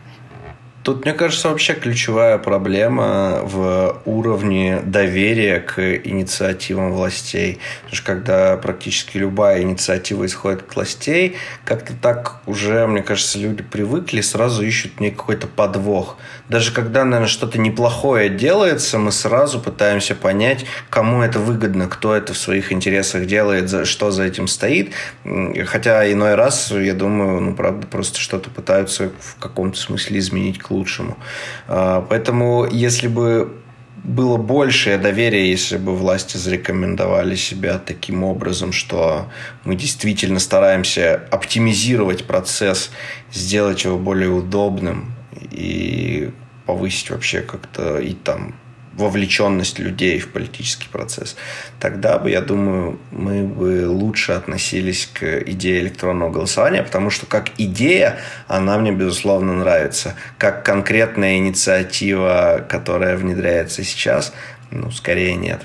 Тут, 0.82 1.04
мне 1.04 1.12
кажется, 1.12 1.50
вообще 1.50 1.74
ключевая 1.74 2.38
проблема 2.38 3.40
в 3.42 4.00
уровне 4.06 4.80
доверия 4.82 5.60
к 5.60 5.78
инициативам 5.78 6.92
властей. 6.92 7.58
Потому 7.82 7.96
что 7.96 8.06
когда 8.06 8.56
практически 8.56 9.18
любая 9.18 9.60
инициатива 9.60 10.24
исходит 10.24 10.62
от 10.62 10.74
властей, 10.74 11.36
как-то 11.66 11.92
так 11.92 12.40
уже, 12.46 12.86
мне 12.86 13.02
кажется, 13.02 13.38
люди 13.38 13.62
привыкли, 13.62 14.22
сразу 14.22 14.64
ищут 14.64 15.00
мне 15.00 15.10
какой-то 15.10 15.46
подвох. 15.48 16.16
Даже 16.50 16.72
когда, 16.72 17.04
наверное, 17.04 17.28
что-то 17.28 17.58
неплохое 17.58 18.28
делается, 18.28 18.98
мы 18.98 19.12
сразу 19.12 19.60
пытаемся 19.60 20.16
понять, 20.16 20.66
кому 20.90 21.22
это 21.22 21.38
выгодно, 21.38 21.86
кто 21.86 22.12
это 22.12 22.34
в 22.34 22.38
своих 22.38 22.72
интересах 22.72 23.26
делает, 23.26 23.86
что 23.86 24.10
за 24.10 24.24
этим 24.24 24.48
стоит. 24.48 24.92
Хотя 25.66 26.10
иной 26.12 26.34
раз, 26.34 26.72
я 26.72 26.92
думаю, 26.92 27.40
ну, 27.40 27.54
правда, 27.54 27.86
просто 27.86 28.18
что-то 28.18 28.50
пытаются 28.50 29.12
в 29.20 29.36
каком-то 29.38 29.78
смысле 29.78 30.18
изменить 30.18 30.58
к 30.58 30.72
лучшему. 30.72 31.16
А, 31.68 32.04
поэтому, 32.10 32.66
если 32.68 33.06
бы 33.06 33.56
было 34.02 34.36
большее 34.36 34.98
доверие, 34.98 35.52
если 35.52 35.76
бы 35.76 35.94
власти 35.94 36.36
зарекомендовали 36.36 37.36
себя 37.36 37.78
таким 37.78 38.24
образом, 38.24 38.72
что 38.72 39.30
мы 39.62 39.76
действительно 39.76 40.40
стараемся 40.40 41.22
оптимизировать 41.30 42.24
процесс, 42.24 42.90
сделать 43.30 43.84
его 43.84 43.98
более 43.98 44.30
удобным 44.30 45.14
и 45.32 46.30
повысить 46.66 47.10
вообще 47.10 47.40
как-то 47.40 47.98
и 47.98 48.14
там 48.14 48.54
вовлеченность 49.00 49.78
людей 49.78 50.18
в 50.18 50.32
политический 50.32 50.88
процесс, 50.88 51.36
тогда 51.78 52.18
бы, 52.18 52.30
я 52.30 52.40
думаю, 52.40 52.98
мы 53.10 53.44
бы 53.44 53.88
лучше 53.88 54.32
относились 54.32 55.06
к 55.12 55.40
идее 55.46 55.80
электронного 55.80 56.30
голосования, 56.30 56.82
потому 56.82 57.10
что 57.10 57.26
как 57.26 57.50
идея 57.58 58.18
она 58.46 58.78
мне, 58.78 58.92
безусловно, 58.92 59.54
нравится. 59.54 60.14
Как 60.38 60.64
конкретная 60.64 61.38
инициатива, 61.38 62.64
которая 62.68 63.16
внедряется 63.16 63.84
сейчас, 63.84 64.34
ну, 64.70 64.90
скорее 64.90 65.34
нет. 65.34 65.62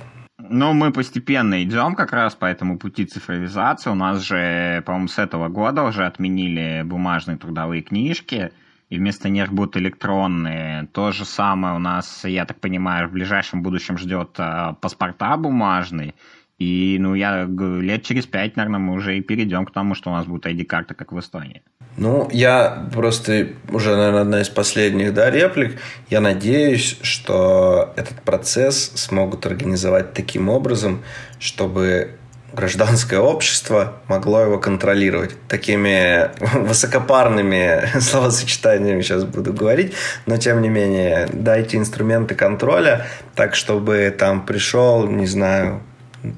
Ну, 0.47 0.73
мы 0.73 0.91
постепенно 0.91 1.63
идем 1.63 1.95
как 1.95 2.13
раз 2.13 2.35
по 2.35 2.45
этому 2.45 2.77
пути 2.77 3.05
цифровизации. 3.05 3.89
У 3.89 3.95
нас 3.95 4.21
же, 4.21 4.83
по-моему, 4.85 5.07
с 5.07 5.17
этого 5.17 5.49
года 5.49 5.81
уже 5.81 6.05
отменили 6.05 6.83
бумажные 6.85 7.37
трудовые 7.37 7.81
книжки– 7.81 8.51
и 8.89 8.97
вместо 8.97 9.29
них 9.29 9.51
будут 9.51 9.77
электронные. 9.77 10.87
То 10.93 11.11
же 11.11 11.25
самое 11.25 11.75
у 11.75 11.79
нас, 11.79 12.23
я 12.25 12.45
так 12.45 12.59
понимаю, 12.59 13.07
в 13.07 13.11
ближайшем 13.11 13.63
будущем 13.63 13.97
ждет 13.97 14.35
э, 14.37 14.73
паспорта 14.79 15.35
бумажные. 15.37 16.13
И, 16.57 16.97
ну, 16.99 17.15
я 17.15 17.43
лет 17.43 18.03
через 18.03 18.25
пять, 18.27 18.55
наверное, 18.55 18.79
мы 18.79 18.93
уже 18.93 19.17
и 19.17 19.21
перейдем 19.21 19.65
к 19.65 19.71
тому, 19.71 19.93
что 19.93 20.09
у 20.09 20.13
нас 20.13 20.25
будет 20.25 20.45
ID-карта, 20.45 20.93
как 20.93 21.11
в 21.11 21.19
Эстонии. 21.19 21.61
Ну, 21.97 22.29
я 22.31 22.87
просто 22.93 23.49
уже, 23.69 23.95
наверное, 23.95 24.21
одна 24.21 24.41
из 24.41 24.49
последних, 24.49 25.13
да, 25.13 25.29
реплик. 25.29 25.79
Я 26.09 26.21
надеюсь, 26.21 26.97
что 27.01 27.93
этот 27.97 28.21
процесс 28.21 28.91
смогут 28.95 29.45
организовать 29.45 30.13
таким 30.13 30.47
образом, 30.47 31.03
чтобы 31.39 32.17
гражданское 32.55 33.19
общество 33.19 33.93
могло 34.07 34.41
его 34.41 34.57
контролировать. 34.57 35.35
Такими 35.47 36.31
высокопарными 36.67 37.99
словосочетаниями 37.99 39.01
сейчас 39.01 39.25
буду 39.25 39.53
говорить, 39.53 39.93
но 40.25 40.37
тем 40.37 40.61
не 40.61 40.69
менее 40.69 41.27
дайте 41.31 41.77
инструменты 41.77 42.33
контроля, 42.35 43.05
так 43.35 43.55
чтобы 43.55 44.15
там 44.17 44.45
пришел, 44.45 45.07
не 45.07 45.27
знаю, 45.27 45.81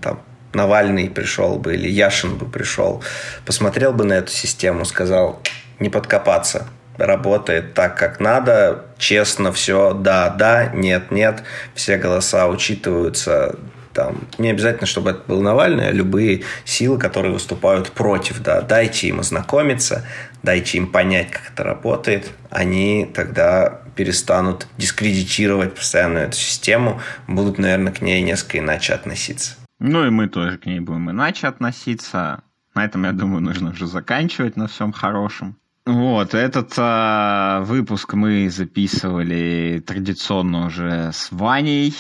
там 0.02 0.22
Навальный 0.54 1.10
пришел 1.10 1.60
бы 1.60 1.76
или 1.76 1.88
Яшин 1.88 2.36
бы 2.36 2.48
пришел, 2.48 3.04
посмотрел 3.46 3.94
бы 3.94 4.06
на 4.06 4.14
эту 4.14 4.32
систему, 4.32 4.86
сказал, 4.86 5.40
не 5.80 5.90
подкопаться, 5.90 6.68
работает 6.98 7.74
так, 7.74 7.98
как 7.98 8.20
надо, 8.20 8.86
честно 8.98 9.52
все, 9.52 9.94
да, 9.94 10.30
да, 10.30 10.68
нет, 10.74 11.12
нет, 11.12 11.44
все 11.76 11.98
голоса 11.98 12.48
учитываются, 12.48 13.56
там, 13.98 14.28
не 14.38 14.52
обязательно, 14.52 14.86
чтобы 14.86 15.10
это 15.10 15.22
был 15.28 15.42
Навальный, 15.42 15.88
а 15.88 15.92
любые 15.92 16.44
силы, 16.66 17.00
которые 17.00 17.34
выступают 17.34 17.92
против, 17.92 18.44
да, 18.44 18.62
дайте 18.62 19.08
им 19.08 19.22
ознакомиться, 19.22 20.06
дайте 20.44 20.78
им 20.78 20.92
понять, 20.92 21.32
как 21.32 21.50
это 21.52 21.64
работает, 21.64 22.32
они 22.52 23.10
тогда 23.12 23.82
перестанут 23.96 24.68
дискредитировать 24.78 25.74
постоянно 25.74 26.20
эту 26.20 26.38
систему, 26.38 27.02
будут, 27.28 27.58
наверное, 27.58 27.92
к 27.92 28.02
ней 28.02 28.22
несколько 28.22 28.60
иначе 28.60 28.94
относиться. 28.94 29.56
Ну 29.80 30.06
и 30.06 30.12
мы 30.12 30.30
тоже 30.30 30.60
к 30.60 30.68
ней 30.68 30.80
будем 30.80 31.10
иначе 31.10 31.48
относиться. 31.48 32.44
На 32.76 32.86
этом, 32.86 33.04
я 33.04 33.14
думаю, 33.14 33.42
нужно 33.42 33.72
уже 33.72 33.88
заканчивать 33.88 34.58
на 34.58 34.68
всем 34.68 34.92
хорошем. 34.92 35.58
Вот, 35.88 36.34
этот 36.34 36.74
э, 36.78 37.60
выпуск 37.62 38.14
мы 38.14 38.50
записывали 38.50 39.82
традиционно 39.88 40.66
уже 40.66 41.12
с 41.14 41.30
Ваней. 41.32 41.96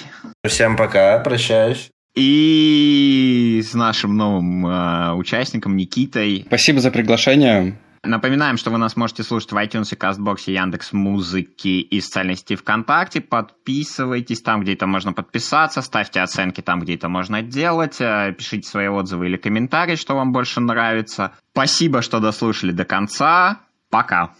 Всем 0.45 0.75
пока, 0.75 1.19
прощаюсь. 1.19 1.89
И 2.13 3.63
с 3.63 3.73
нашим 3.73 4.17
новым 4.17 4.67
э, 4.67 5.13
участником 5.13 5.77
Никитой. 5.77 6.43
Спасибо 6.47 6.81
за 6.81 6.91
приглашение. 6.91 7.77
Напоминаем, 8.03 8.57
что 8.57 8.71
вы 8.71 8.77
нас 8.77 8.97
можете 8.97 9.23
слушать 9.23 9.53
в 9.53 9.55
iTunes, 9.55 9.95
Кастбоксе, 9.95 10.53
Яндекс 10.53 10.91
Музыки 10.91 11.79
и 11.79 12.01
социальной 12.01 12.35
сети 12.35 12.57
ВКонтакте. 12.57 13.21
Подписывайтесь 13.21 14.41
там, 14.41 14.61
где 14.61 14.73
это 14.73 14.85
можно 14.85 15.13
подписаться, 15.13 15.81
ставьте 15.81 16.19
оценки 16.19 16.59
там, 16.59 16.81
где 16.81 16.95
это 16.95 17.07
можно 17.07 17.41
делать, 17.41 18.01
э, 18.01 18.35
пишите 18.37 18.67
свои 18.67 18.87
отзывы 18.87 19.27
или 19.27 19.37
комментарии, 19.37 19.95
что 19.95 20.15
вам 20.15 20.33
больше 20.33 20.59
нравится. 20.59 21.31
Спасибо, 21.53 22.01
что 22.01 22.19
дослушали 22.19 22.73
до 22.73 22.83
конца. 22.83 23.61
Пока. 23.89 24.35